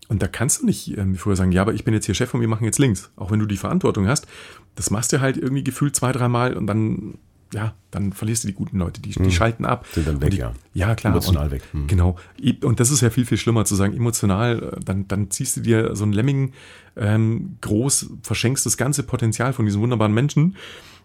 Und 0.09 0.23
da 0.23 0.29
kannst 0.29 0.63
du 0.63 0.67
nicht 0.67 0.97
ähm, 0.99 1.15
wie 1.15 1.19
früher 1.19 1.37
sagen, 1.37 1.53
ja, 1.53 1.63
aber 1.63 1.75
ich 1.75 1.85
bin 1.85 1.95
jetzt 1.95 2.07
hier 2.07 2.15
Chef 2.15 2.33
und 2.35 2.41
wir 2.41 2.49
machen 2.49 2.65
jetzt 2.65 2.79
links. 2.79 3.11
Auch 3.17 3.31
wenn 3.31 3.39
du 3.39 3.47
die 3.47 3.57
Verantwortung 3.57 4.07
hast. 4.07 4.27
Das 4.75 4.91
machst 4.91 5.13
du 5.13 5.21
halt 5.21 5.37
irgendwie 5.37 5.65
gefühlt 5.65 5.97
zwei, 5.97 6.13
dreimal 6.13 6.55
und 6.55 6.67
dann, 6.67 7.19
ja, 7.53 7.75
dann 7.91 8.13
verlierst 8.13 8.45
du 8.45 8.49
die 8.49 8.55
guten 8.55 8.79
Leute. 8.79 9.01
Die, 9.01 9.11
die 9.11 9.19
hm. 9.19 9.31
schalten 9.31 9.65
ab. 9.65 9.87
Sind 9.93 10.07
dann 10.07 10.21
weg, 10.21 10.33
die, 10.33 10.39
ja. 10.39 10.53
Ja, 10.75 10.95
klar. 10.95 11.13
Emotional 11.13 11.47
und, 11.47 11.53
weg. 11.53 11.63
Hm. 11.73 11.87
Genau. 11.87 12.17
Und 12.63 12.81
das 12.81 12.91
ist 12.91 13.01
ja 13.01 13.11
viel, 13.11 13.25
viel 13.25 13.39
schlimmer 13.39 13.65
zu 13.65 13.77
sagen, 13.77 13.95
emotional, 13.95 14.75
äh, 14.75 14.81
dann, 14.85 15.09
dann 15.09 15.31
ziehst 15.31 15.57
du 15.57 15.61
dir 15.63 15.97
so 15.97 16.05
ein 16.05 16.13
Lemming 16.13 16.53
ähm, 16.97 17.57
groß, 17.61 18.11
verschenkst 18.23 18.67
das 18.67 18.77
ganze 18.77 19.05
Potenzial 19.05 19.53
von 19.53 19.65
diesen 19.65 19.81
wunderbaren 19.81 20.13
Menschen 20.13 20.57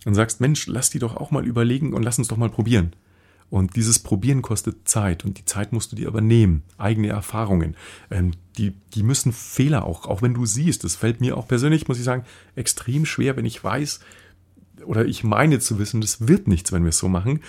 und 0.06 0.16
sagst, 0.16 0.42
Mensch, 0.42 0.68
lass 0.68 0.90
die 0.90 1.00
doch 1.00 1.16
auch 1.16 1.32
mal 1.32 1.46
überlegen 1.46 1.94
und 1.94 2.04
lass 2.04 2.18
uns 2.18 2.28
doch 2.28 2.38
mal 2.38 2.50
probieren. 2.50 2.94
Und 3.50 3.76
dieses 3.76 4.00
Probieren 4.00 4.42
kostet 4.42 4.88
Zeit 4.88 5.26
und 5.26 5.40
die 5.40 5.46
Zeit 5.46 5.74
musst 5.74 5.92
du 5.92 5.96
dir 5.96 6.08
aber 6.08 6.22
nehmen. 6.22 6.64
Eigene 6.78 7.08
Erfahrungen. 7.08 7.76
Ähm, 8.12 8.32
die, 8.58 8.74
die 8.94 9.04
müssen 9.04 9.34
Fehler 9.34 9.86
auch, 9.86 10.06
auch 10.06 10.22
wenn 10.22 10.34
du 10.34 10.46
siehst. 10.46 10.84
Das 10.84 10.96
fällt 10.96 11.20
mir 11.20 11.36
auch 11.36 11.48
persönlich, 11.48 11.88
muss 11.88 11.98
ich 11.98 12.04
sagen, 12.04 12.26
extrem 12.56 13.06
schwer, 13.06 13.38
wenn 13.38 13.46
ich 13.46 13.64
weiß 13.64 14.02
oder 14.86 15.06
ich 15.06 15.24
meine 15.24 15.60
zu 15.60 15.80
wissen, 15.80 16.02
das 16.02 16.28
wird 16.28 16.48
nichts, 16.48 16.72
wenn 16.72 16.84
wir 16.84 16.90
es 16.90 17.00
so 17.00 17.10
machen. 17.10 17.42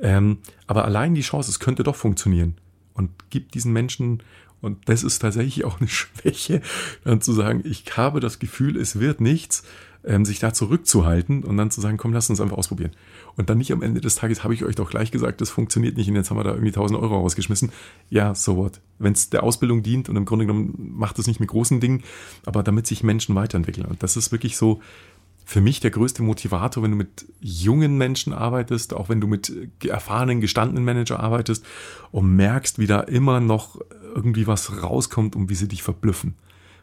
Ähm, 0.00 0.38
aber 0.66 0.84
allein 0.84 1.14
die 1.14 1.20
Chance, 1.20 1.50
es 1.50 1.60
könnte 1.60 1.82
doch 1.82 1.96
funktionieren. 1.96 2.56
Und 2.94 3.10
gib 3.30 3.52
diesen 3.52 3.72
Menschen, 3.72 4.22
und 4.60 4.88
das 4.88 5.02
ist 5.02 5.20
tatsächlich 5.20 5.64
auch 5.64 5.80
eine 5.80 5.88
Schwäche, 5.88 6.62
dann 7.04 7.20
zu 7.20 7.32
sagen, 7.32 7.62
ich 7.64 7.84
habe 7.96 8.20
das 8.20 8.38
Gefühl, 8.38 8.76
es 8.76 8.98
wird 9.00 9.20
nichts 9.20 9.64
ähm, 10.04 10.24
sich 10.24 10.38
da 10.38 10.52
zurückzuhalten 10.52 11.44
und 11.44 11.56
dann 11.56 11.70
zu 11.70 11.80
sagen, 11.80 11.96
komm, 11.96 12.12
lass 12.12 12.30
uns 12.30 12.40
einfach 12.40 12.56
ausprobieren. 12.56 12.92
Und 13.36 13.50
dann 13.50 13.58
nicht 13.58 13.72
am 13.72 13.82
Ende 13.82 14.00
des 14.00 14.14
Tages 14.14 14.42
habe 14.42 14.54
ich 14.54 14.64
euch 14.64 14.74
doch 14.74 14.90
gleich 14.90 15.10
gesagt, 15.10 15.40
das 15.40 15.50
funktioniert 15.50 15.96
nicht 15.96 16.08
und 16.08 16.16
jetzt 16.16 16.30
haben 16.30 16.38
wir 16.38 16.44
da 16.44 16.50
irgendwie 16.50 16.68
1000 16.68 16.98
Euro 16.98 17.18
rausgeschmissen. 17.18 17.70
Ja, 18.08 18.34
so 18.34 18.56
what. 18.56 18.80
Wenn 18.98 19.12
es 19.12 19.30
der 19.30 19.42
Ausbildung 19.42 19.82
dient 19.82 20.08
und 20.08 20.16
im 20.16 20.24
Grunde 20.24 20.46
genommen 20.46 20.94
macht 20.96 21.18
es 21.18 21.26
nicht 21.26 21.40
mit 21.40 21.48
großen 21.48 21.80
Dingen, 21.80 22.02
aber 22.46 22.62
damit 22.62 22.86
sich 22.86 23.02
Menschen 23.02 23.34
weiterentwickeln. 23.34 23.86
Und 23.86 24.02
das 24.02 24.16
ist 24.16 24.32
wirklich 24.32 24.56
so, 24.56 24.80
für 25.50 25.60
mich 25.60 25.80
der 25.80 25.90
größte 25.90 26.22
Motivator, 26.22 26.80
wenn 26.84 26.92
du 26.92 26.96
mit 26.96 27.26
jungen 27.40 27.98
Menschen 27.98 28.32
arbeitest, 28.32 28.94
auch 28.94 29.08
wenn 29.08 29.20
du 29.20 29.26
mit 29.26 29.52
erfahrenen, 29.84 30.40
gestandenen 30.40 30.84
Manager 30.84 31.18
arbeitest 31.18 31.66
und 32.12 32.36
merkst, 32.36 32.78
wie 32.78 32.86
da 32.86 33.00
immer 33.00 33.40
noch 33.40 33.80
irgendwie 34.14 34.46
was 34.46 34.80
rauskommt 34.80 35.34
und 35.34 35.50
wie 35.50 35.56
sie 35.56 35.66
dich 35.66 35.82
verblüffen 35.82 36.36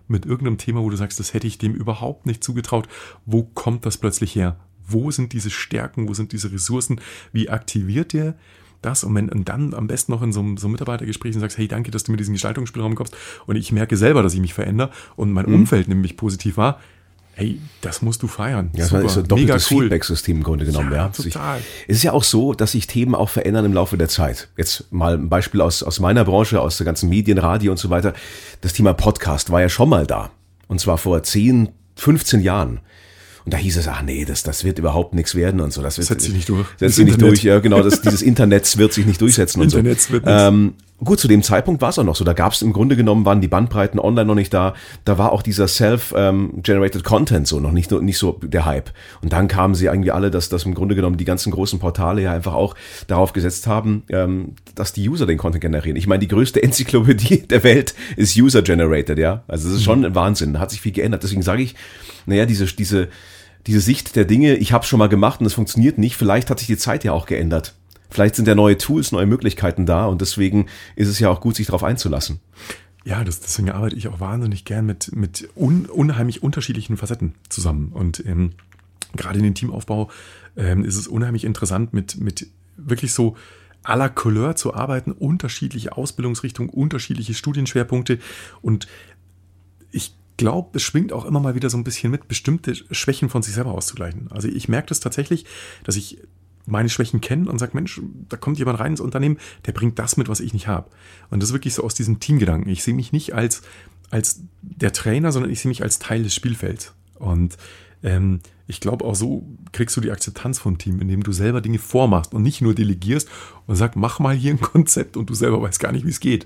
mit 0.10 0.26
irgendeinem 0.26 0.58
Thema, 0.58 0.82
wo 0.82 0.90
du 0.90 0.98
sagst, 0.98 1.18
das 1.18 1.34
hätte 1.34 1.48
ich 1.48 1.60
dem 1.60 1.76
überhaupt 1.76 2.26
nicht 2.26 2.44
zugetraut. 2.44 2.90
Wo 3.26 3.44
kommt 3.44 3.86
das 3.86 3.98
plötzlich 3.98 4.36
her? 4.36 4.60
Wo 4.86 5.12
sind 5.12 5.32
diese 5.32 5.50
Stärken? 5.50 6.10
Wo 6.10 6.14
sind 6.14 6.34
diese 6.34 6.52
Ressourcen? 6.52 7.00
Wie 7.32 7.50
aktiviert 7.50 8.12
der 8.12 8.36
das? 8.82 9.06
Und, 9.06 9.16
wenn, 9.16 9.30
und 9.30 9.48
dann 9.48 9.76
am 9.76 9.88
besten 9.88 10.12
noch 10.12 10.22
in 10.22 10.34
so 10.34 10.42
einem, 10.42 10.58
so 10.58 10.68
einem 10.68 10.74
Mitarbeitergespräch 10.74 11.36
und 11.36 11.40
sagst, 11.40 11.58
hey, 11.58 11.70
danke, 11.70 11.92
dass 11.92 12.04
du 12.04 12.12
mir 12.12 12.18
diesen 12.18 12.34
Gestaltungsspielraum 12.34 12.96
kommst. 12.96 13.16
Und 13.46 13.56
ich 13.56 13.72
merke 13.72 13.96
selber, 13.96 14.24
dass 14.24 14.34
ich 14.34 14.42
mich 14.42 14.54
verändere 14.54 14.92
und 15.16 15.32
mein 15.32 15.46
mhm. 15.46 15.56
Umfeld 15.56 15.88
nämlich 15.88 16.18
positiv 16.18 16.58
war 16.58 16.82
Hey, 17.40 17.62
das 17.82 18.02
musst 18.02 18.24
du 18.24 18.28
feiern. 18.28 18.72
Ja, 18.74 18.88
das 18.88 19.12
ist 19.12 19.18
ein 19.20 19.28
doppeltes 19.28 19.70
cool. 19.70 19.84
Feedback-System 19.84 20.38
im 20.38 20.44
Grunde 20.44 20.66
genommen. 20.66 20.92
Ja, 20.92 20.98
ja. 20.98 21.10
total. 21.10 21.60
Es 21.88 21.98
ist 21.98 22.04
ja 22.04 22.12
auch 22.12 22.24
so, 22.24 22.56
dass 22.56 22.72
sich 22.72 22.88
Themen 22.88 23.14
auch 23.14 23.30
verändern 23.30 23.64
im 23.64 23.74
Laufe 23.74 23.96
der 23.96 24.10
Zeit. 24.10 24.50
Jetzt 24.58 24.92
mal 24.92 25.14
ein 25.14 25.30
Beispiel 25.30 25.62
aus, 25.62 25.84
aus 25.84 26.00
meiner 26.00 26.26
Branche, 26.26 26.60
aus 26.60 26.78
der 26.78 26.86
ganzen 26.86 27.10
Medien, 27.10 27.38
Radio 27.38 27.70
und 27.70 27.78
so 27.78 27.92
weiter. 27.92 28.14
Das 28.62 28.74
Thema 28.74 28.96
Podcast 28.96 29.52
war 29.52 29.62
ja 29.62 29.70
schon 29.70 29.88
mal 29.88 30.08
da. 30.08 30.32
Und 30.68 30.82
zwar 30.82 30.98
vor 30.98 31.22
10, 31.22 31.70
15 31.96 32.42
Jahren. 32.42 32.80
Und 33.46 33.54
da 33.54 33.58
hieß 33.58 33.78
es, 33.78 33.88
ach 33.88 34.02
nee, 34.02 34.26
das, 34.26 34.42
das 34.42 34.64
wird 34.64 34.80
überhaupt 34.80 35.14
nichts 35.14 35.36
werden 35.36 35.62
und 35.62 35.72
so. 35.72 35.84
Das 35.84 36.00
wird, 36.00 36.08
setzt 36.08 36.26
sich 36.26 36.34
nicht 36.34 36.50
durch. 36.50 36.66
Setzt 36.78 36.96
sich 36.96 37.06
nicht 37.06 37.22
durch, 37.22 37.44
ja 37.44 37.60
genau. 37.60 37.84
Das, 37.84 38.02
dieses 38.02 38.24
Internet 38.24 38.80
wird 38.80 38.94
sich 38.94 39.06
nicht 39.06 39.22
durchsetzen 39.22 39.62
und 39.62 39.70
so. 39.70 39.78
Internet 39.78 40.12
wird 40.12 40.26
nichts. 40.26 40.42
Ähm, 40.42 40.74
Gut, 41.04 41.20
zu 41.20 41.28
dem 41.28 41.44
Zeitpunkt 41.44 41.80
war 41.80 41.90
es 41.90 42.00
auch 42.00 42.04
noch 42.04 42.16
so. 42.16 42.24
Da 42.24 42.34
gab 42.34 42.54
es 42.54 42.64
im 42.64 42.74
Grunde 42.74 42.96
genommen, 42.96 43.24
waren 43.24 43.40
die 43.40 43.48
Bandbreiten 43.48 44.00
online 44.00 44.26
noch 44.26 44.34
nicht 44.34 44.52
da. 44.52 44.74
Da 45.06 45.20
war 45.20 45.32
auch 45.32 45.44
dieser 45.44 45.68
Self-Generated 45.68 47.04
Content 47.04 47.48
so 47.48 47.60
noch 47.60 47.72
nicht, 47.72 47.92
nicht 47.92 48.18
so 48.18 48.40
der 48.42 48.66
Hype. 48.66 48.90
Und 49.22 49.32
dann 49.32 49.48
kamen 49.48 49.76
sie 49.76 49.86
irgendwie 49.86 50.10
alle, 50.10 50.32
dass, 50.32 50.50
dass 50.50 50.64
im 50.64 50.74
Grunde 50.74 50.96
genommen 50.96 51.18
die 51.18 51.26
ganzen 51.26 51.52
großen 51.52 51.78
Portale 51.78 52.24
ja 52.24 52.34
einfach 52.34 52.56
auch 52.56 52.74
darauf 53.06 53.34
gesetzt 53.34 53.68
haben, 53.68 54.06
ähm, 54.10 54.56
dass 54.74 54.92
die 54.92 55.08
User 55.08 55.28
den 55.28 55.38
Content 55.38 55.62
generieren. 55.62 55.98
Ich 55.98 56.08
meine, 56.08 56.20
die 56.20 56.28
größte 56.28 56.64
Enzyklopädie 56.64 57.48
der 57.48 57.64
Welt 57.64 57.94
ist 58.16 58.36
User-Generated, 58.36 59.20
ja. 59.20 59.44
Also 59.48 59.70
das 59.70 59.78
ist 59.78 59.84
schon 59.84 60.04
ein 60.04 60.16
Wahnsinn. 60.16 60.54
Da 60.54 60.62
hat 60.62 60.72
sich 60.72 60.82
viel 60.82 60.94
geändert. 60.94 61.22
Deswegen 61.22 61.44
sage 61.44 61.62
ich, 61.62 61.76
naja, 62.26 62.48
diese, 62.48 62.66
diese, 62.66 63.10
diese 63.68 63.82
Sicht 63.82 64.16
der 64.16 64.26
Dinge, 64.26 64.56
ich 64.56 64.74
habe 64.74 64.84
schon 64.84 64.98
mal 64.98 65.10
gemacht 65.10 65.42
und 65.42 65.46
es 65.46 65.54
funktioniert 65.54 66.00
nicht. 66.00 66.16
Vielleicht 66.16 66.50
hat 66.50 66.58
sich 66.58 66.68
die 66.68 66.78
Zeit 66.78 67.04
ja 67.04 67.12
auch 67.12 67.28
geändert. 67.28 67.76
Vielleicht 68.10 68.36
sind 68.36 68.48
ja 68.48 68.56
neue 68.56 68.78
Tools, 68.78 69.12
neue 69.12 69.26
Möglichkeiten 69.26 69.86
da 69.86 70.06
und 70.06 70.22
deswegen 70.22 70.68
ist 70.96 71.08
es 71.08 71.20
ja 71.20 71.30
auch 71.30 71.42
gut, 71.42 71.56
sich 71.56 71.68
darauf 71.68 71.84
einzulassen. 71.84 72.40
Ja, 73.04 73.24
das, 73.24 73.40
deswegen 73.40 73.70
arbeite 73.70 73.96
ich 73.96 74.08
auch 74.10 74.20
wahnsinnig 74.20 74.66
gern 74.66 74.86
mit, 74.86 75.16
mit 75.16 75.48
un, 75.56 75.86
unheimlich 75.86 76.44
unterschiedlichen 76.44 76.98
Facetten 76.98 77.36
zusammen. 77.48 77.94
Und 77.94 78.26
ähm, 78.26 78.52
gerade 79.16 79.38
in 79.38 79.44
den 79.44 79.56
Teamaufbau 79.56 80.10
ähm, 80.58 80.84
ist 80.84 80.98
es 80.98 81.08
unheimlich 81.08 81.46
interessant, 81.46 81.94
mit, 81.94 82.20
mit 82.20 82.48
wirklich 82.76 83.14
so 83.14 83.38
à 83.84 83.96
la 83.96 84.10
Couleur 84.10 84.58
zu 84.58 84.74
arbeiten, 84.74 85.14
unterschiedliche 85.14 85.96
Ausbildungsrichtungen, 85.96 86.70
unterschiedliche 86.70 87.34
Studienschwerpunkte. 87.34 88.20
Und 88.62 88.88
ich 89.92 90.14
glaube, 90.36 90.72
es 90.78 90.84
schwingt 90.84 91.14
auch 91.14 91.24
immer 91.24 91.40
mal 91.40 91.56
wieder 91.56 91.70
so 91.70 91.78
ein 91.78 91.86
bisschen 91.86 92.12
mit, 92.12 92.28
bestimmte 92.28 92.76
Schwächen 92.76 93.30
von 93.30 93.42
sich 93.42 93.54
selber 93.54 93.72
auszugleichen. 93.72 94.30
Also 94.32 94.50
ich 94.50 94.68
merke 94.68 94.88
das 94.88 95.00
tatsächlich, 95.00 95.46
dass 95.86 95.96
ich 95.96 96.18
meine 96.68 96.90
Schwächen 96.90 97.22
kennen 97.22 97.48
und 97.48 97.58
sagt, 97.58 97.74
Mensch, 97.74 98.02
da 98.30 98.38
kommt 98.38 98.60
jemand 98.60 98.80
rein 98.80 98.92
ins 98.92 99.02
Unternehmen, 99.02 99.38
der 99.66 99.72
bringt 99.72 99.98
das 99.98 100.18
mit, 100.18 100.30
was 100.30 100.42
ich 100.42 100.54
nicht 100.54 100.68
habe. 100.68 100.90
Und 101.30 101.42
das 101.42 101.50
ist 101.50 101.54
wirklich 101.54 101.74
so 101.74 101.84
aus 101.84 101.96
diesem 101.96 102.20
Teamgedanken. 102.20 102.70
Ich 102.70 102.84
sehe 102.84 102.94
mich 102.94 103.12
nicht 103.12 103.34
als, 103.34 103.62
als 104.12 104.42
der 104.62 104.94
Trainer, 104.94 105.32
sondern 105.32 105.52
ich 105.52 105.62
sehe 105.62 105.70
mich 105.70 105.82
als 105.82 105.98
Teil 105.98 106.24
des 106.24 106.36
Spielfelds. 106.36 106.94
Und 107.16 107.58
ähm, 108.04 108.40
ich 108.68 108.82
glaube, 108.82 109.06
auch 109.06 109.16
so 109.16 109.48
kriegst 109.72 109.96
du 109.96 110.02
die 110.02 110.12
Akzeptanz 110.12 110.60
vom 110.60 110.78
Team, 110.78 111.00
indem 111.00 111.24
du 111.24 111.32
selber 111.32 111.62
Dinge 111.62 111.80
vormachst 111.80 112.34
und 112.34 112.44
nicht 112.44 112.62
nur 112.62 112.74
delegierst 112.74 113.30
und 113.66 113.76
sagst, 113.76 113.96
mach 113.96 114.20
mal 114.20 114.36
hier 114.36 114.52
ein 114.52 114.60
Konzept 114.62 115.16
und 115.18 115.30
du 115.30 115.34
selber 115.34 115.62
weißt 115.62 115.80
gar 115.80 115.92
nicht, 115.92 116.06
wie 116.06 116.12
es 116.12 116.20
geht. 116.20 116.46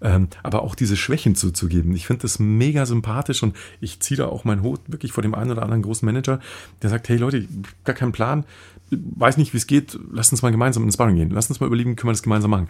Ähm, 0.00 0.28
aber 0.42 0.62
auch 0.62 0.74
diese 0.74 0.96
Schwächen 0.96 1.34
zuzugeben. 1.34 1.92
Ich 1.94 2.06
finde 2.06 2.22
das 2.22 2.38
mega 2.38 2.86
sympathisch 2.86 3.42
und 3.42 3.56
ich 3.80 4.00
ziehe 4.00 4.16
da 4.16 4.26
auch 4.26 4.44
meinen 4.44 4.62
Hut 4.62 4.80
wirklich 4.86 5.12
vor 5.12 5.22
dem 5.22 5.34
einen 5.34 5.50
oder 5.50 5.62
anderen 5.62 5.82
großen 5.82 6.06
Manager, 6.06 6.40
der 6.82 6.90
sagt, 6.90 7.08
hey 7.08 7.16
Leute, 7.16 7.46
gar 7.84 7.96
keinen 7.96 8.12
Plan, 8.12 8.44
weiß 8.90 9.36
nicht, 9.36 9.52
wie 9.52 9.58
es 9.58 9.66
geht, 9.66 9.98
lasst 10.12 10.32
uns 10.32 10.42
mal 10.42 10.52
gemeinsam 10.52 10.84
ins 10.84 10.94
Sparring 10.94 11.16
gehen, 11.16 11.30
lasst 11.30 11.50
uns 11.50 11.60
mal 11.60 11.66
überlegen, 11.66 11.96
können 11.96 12.08
wir 12.08 12.12
das 12.12 12.22
gemeinsam 12.22 12.52
machen. 12.52 12.68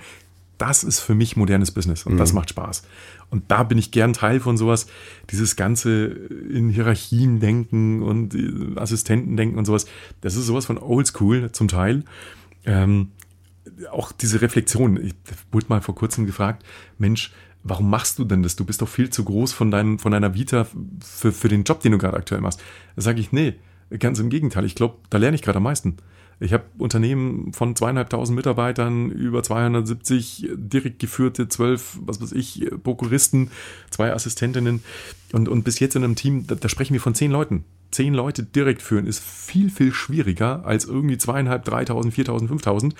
Das 0.59 0.85
ist 0.85 1.01
für 1.01 1.15
mich 1.15 1.37
modernes 1.37 1.71
Business 1.71 2.05
und 2.05 2.15
mhm. 2.15 2.19
das 2.19 2.33
macht 2.33 2.51
Spaß. 2.51 2.83
Und 3.31 3.45
da 3.51 3.63
bin 3.63 3.79
ich 3.79 3.91
gern 3.91 4.13
Teil 4.13 4.41
von 4.41 4.57
sowas, 4.57 4.87
dieses 5.31 5.57
ganze 5.57 6.07
in 6.07 6.69
Hierarchien 6.71 7.41
denken 7.41 8.03
und 8.03 8.35
äh, 8.35 8.79
Assistenten 8.79 9.37
denken 9.37 9.59
und 9.59 9.65
sowas. 9.65 9.87
Das 10.21 10.35
ist 10.35 10.47
sowas 10.47 10.67
von 10.67 10.79
oldschool 10.79 11.53
zum 11.53 11.69
Teil. 11.69 12.05
Ähm, 12.65 13.13
auch 13.91 14.13
diese 14.13 14.41
Reflexion. 14.41 14.97
Ich 15.03 15.15
wurde 15.53 15.67
mal 15.69 15.81
vor 15.81 15.95
kurzem 15.95 16.27
gefragt, 16.27 16.65
Mensch, 16.99 17.33
warum 17.63 17.91
machst 17.91 18.19
du 18.19 18.25
denn 18.25 18.43
das? 18.43 18.57
Du 18.57 18.65
bist 18.65 18.83
doch 18.83 18.89
viel 18.89 19.11
zu 19.11 19.25
groß 19.25 19.53
von, 19.53 19.71
deinem, 19.71 19.99
von 19.99 20.13
deiner 20.13 20.35
Vita 20.35 20.67
für, 21.05 21.33
für 21.33 21.49
den 21.49 21.65
Job, 21.65 21.81
den 21.81 21.93
du 21.93 21.99
gerade 21.99 22.17
aktuell 22.17 22.41
machst. 22.41 22.61
Da 22.97 23.03
sage 23.03 23.21
ich, 23.21 23.33
nee, 23.33 23.55
ganz 23.99 24.19
im 24.19 24.31
Gegenteil. 24.31 24.65
Ich 24.65 24.75
glaube, 24.75 24.97
da 25.11 25.19
lerne 25.19 25.35
ich 25.35 25.43
gerade 25.43 25.59
am 25.59 25.65
meisten. 25.65 25.97
Ich 26.41 26.53
habe 26.53 26.65
Unternehmen 26.79 27.53
von 27.53 27.75
zweieinhalbtausend 27.75 28.37
Mitarbeitern, 28.37 29.11
über 29.11 29.43
270 29.43 30.49
direkt 30.55 31.01
geführte, 31.01 31.49
zwölf, 31.49 31.99
was 32.03 32.21
weiß 32.21 32.33
ich, 32.33 32.71
Prokuristen, 32.83 33.51
zwei 33.91 34.13
Assistentinnen 34.13 34.83
und, 35.33 35.49
und 35.49 35.65
bis 35.65 35.81
jetzt 35.81 35.97
in 35.97 36.05
einem 36.05 36.15
Team, 36.15 36.47
da, 36.47 36.55
da 36.55 36.69
sprechen 36.69 36.95
wir 36.95 37.01
von 37.01 37.15
zehn 37.15 37.31
Leuten. 37.31 37.65
Zehn 37.91 38.15
Leute 38.15 38.43
direkt 38.43 38.83
führen 38.83 39.07
ist 39.07 39.23
viel, 39.23 39.71
viel 39.71 39.93
schwieriger 39.93 40.65
als 40.65 40.85
irgendwie 40.85 41.19
zweieinhalb, 41.19 41.65
dreitausend, 41.65 42.15
viertausend, 42.15 42.51
fünftausend, 42.51 42.95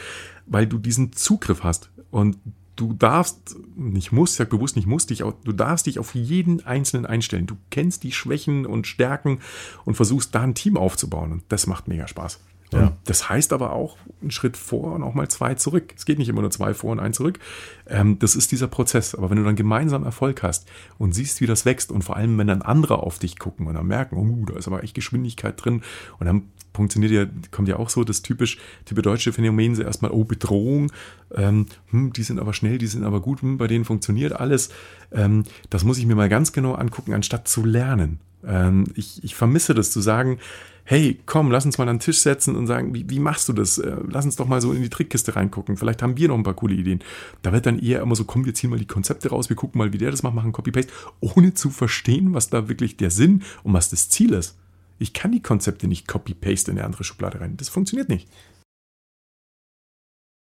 weil 0.47 0.67
du 0.67 0.79
diesen 0.79 1.13
Zugriff 1.13 1.63
hast. 1.63 1.91
Und 2.11 2.39
du 2.75 2.95
darfst, 2.95 3.57
nicht 3.77 4.13
musst, 4.13 4.37
sag 4.37 4.49
bewusst 4.51 4.77
nicht 4.77 4.87
musst 4.87 5.11
dich, 5.11 5.19
du 5.19 5.53
darfst 5.53 5.87
dich 5.87 5.99
auf 5.99 6.15
jeden 6.15 6.65
Einzelnen 6.65 7.07
einstellen. 7.07 7.47
Du 7.47 7.57
kennst 7.71 8.03
die 8.03 8.13
Schwächen 8.13 8.67
und 8.67 8.87
Stärken 8.87 9.41
und 9.85 9.95
versuchst 9.95 10.35
da 10.35 10.41
ein 10.41 10.55
Team 10.55 10.77
aufzubauen. 10.77 11.33
Und 11.33 11.45
das 11.49 11.67
macht 11.67 11.89
mega 11.89 12.09
Spaß. 12.09 12.41
Ja. 12.73 12.97
Das 13.05 13.29
heißt 13.29 13.53
aber 13.53 13.73
auch 13.73 13.97
einen 14.21 14.31
Schritt 14.31 14.57
vor 14.57 14.93
und 14.95 15.03
auch 15.03 15.15
mal 15.15 15.29
zwei 15.29 15.55
zurück. 15.55 15.95
Es 15.97 16.05
geht 16.05 16.19
nicht 16.19 16.29
immer 16.29 16.43
nur 16.43 16.51
zwei 16.51 16.75
vor 16.75 16.93
und 16.93 17.01
ein 17.01 17.13
zurück. 17.13 17.39
Ähm, 17.87 18.19
das 18.19 18.35
ist 18.35 18.53
dieser 18.53 18.69
Prozess. 18.69 19.15
Aber 19.15 19.31
wenn 19.31 19.39
du 19.39 19.45
dann 19.45 19.57
gemeinsam 19.57 20.05
Erfolg 20.05 20.43
hast 20.43 20.69
und 20.99 21.15
siehst, 21.15 21.41
wie 21.41 21.47
das 21.47 21.65
wächst 21.65 21.91
und 21.91 22.03
vor 22.03 22.17
allem, 22.17 22.37
wenn 22.37 22.47
dann 22.47 22.63
andere 22.63 23.03
auf 23.03 23.19
dich 23.19 23.39
gucken 23.39 23.67
und 23.67 23.75
dann 23.75 23.87
merken, 23.87 24.17
oh, 24.17 24.45
da 24.45 24.59
ist 24.59 24.67
aber 24.67 24.85
echt 24.85 24.95
Geschwindigkeit 24.95 25.63
drin 25.63 25.83
und 26.19 26.27
dann 26.27 26.45
funktioniert 26.75 27.11
ja, 27.13 27.27
kommt 27.51 27.69
ja 27.69 27.77
auch 27.77 27.89
so 27.89 28.05
das 28.05 28.23
typisch, 28.23 28.59
typisch 28.85 29.03
deutsche 29.03 29.33
Phänomen, 29.33 29.75
so 29.75 29.83
erstmal, 29.83 30.13
oh, 30.13 30.25
Bedrohung, 30.25 30.93
ähm, 31.35 31.67
hm, 31.91 32.13
die 32.13 32.23
sind 32.23 32.39
aber 32.39 32.53
schnell, 32.53 32.79
die 32.79 32.87
sind 32.87 33.03
aber 33.03 33.21
gut, 33.21 33.43
hm, 33.43 33.59
bei 33.59 33.67
denen 33.67 33.85
funktioniert 33.85 34.33
alles. 34.33 34.71
Ähm, 35.11 35.45
das 35.71 35.85
muss 35.85 35.99
ich 35.99 36.07
mir 36.07 36.15
mal 36.15 36.29
ganz 36.29 36.53
genau 36.53 36.75
angucken, 36.75 37.15
anstatt 37.15 37.49
zu 37.49 37.65
lernen. 37.65 38.21
Ähm, 38.49 38.87
ich, 38.95 39.23
ich 39.23 39.35
vermisse 39.35 39.75
das 39.75 39.93
zu 39.93 40.01
sagen, 40.01 40.39
hey, 40.85 41.21
komm, 41.27 41.51
lass 41.51 41.67
uns 41.67 41.77
mal 41.77 41.87
an 41.87 41.97
den 41.97 42.01
Tisch 42.01 42.21
setzen 42.21 42.57
und 42.57 42.67
sagen, 42.67 42.95
wie, 42.95 43.09
wie 43.11 43.21
machst 43.21 43.47
du 43.51 43.53
das? 43.53 43.77
Äh, 43.77 43.97
lass 44.09 44.25
uns 44.25 44.37
doch 44.37 44.49
mal 44.49 44.63
so 44.63 44.73
in 44.73 44.81
die 44.81 44.89
Trickkiste 44.89 45.37
reingucken. 45.37 45.77
Vielleicht 45.77 46.03
haben 46.03 46.17
wir 46.17 46.29
noch 46.29 46.37
ein 46.37 46.45
paar 46.45 46.55
coole 46.55 46.75
Ideen. 46.75 47.01
Da 47.43 47.53
wird 47.53 47.67
dann 47.67 47.79
eher 47.79 48.01
immer 48.01 48.17
so, 48.17 48.25
komm, 48.25 48.47
wir 48.47 48.55
ziehen 48.55 48.71
mal 48.71 48.79
die 48.79 48.87
Konzepte 48.87 49.29
raus, 49.29 49.51
wir 49.51 49.57
gucken 49.57 49.79
mal, 49.79 49.93
wie 49.93 49.99
der 49.99 50.11
das 50.11 50.23
macht, 50.23 50.35
machen 50.35 50.53
Copy-Paste, 50.53 50.91
ohne 51.21 51.53
zu 51.53 51.69
verstehen, 51.69 52.33
was 52.33 52.49
da 52.49 52.71
wirklich 52.71 52.97
der 52.97 53.11
Sinn 53.11 53.43
und 53.65 53.75
was 53.75 53.91
das 53.91 54.09
Ziel 54.09 54.33
ist. 54.33 54.57
Ich 54.99 55.13
kann 55.13 55.31
die 55.31 55.43
Konzepte 55.43 55.87
nicht 55.89 56.09
Copy-Paste 56.09 56.71
in 56.71 56.79
eine 56.79 56.87
andere 56.87 57.05
Schublade 57.05 57.39
rein. 57.39 57.59
Das 57.59 57.69
funktioniert 57.69 58.09
nicht. 58.09 58.27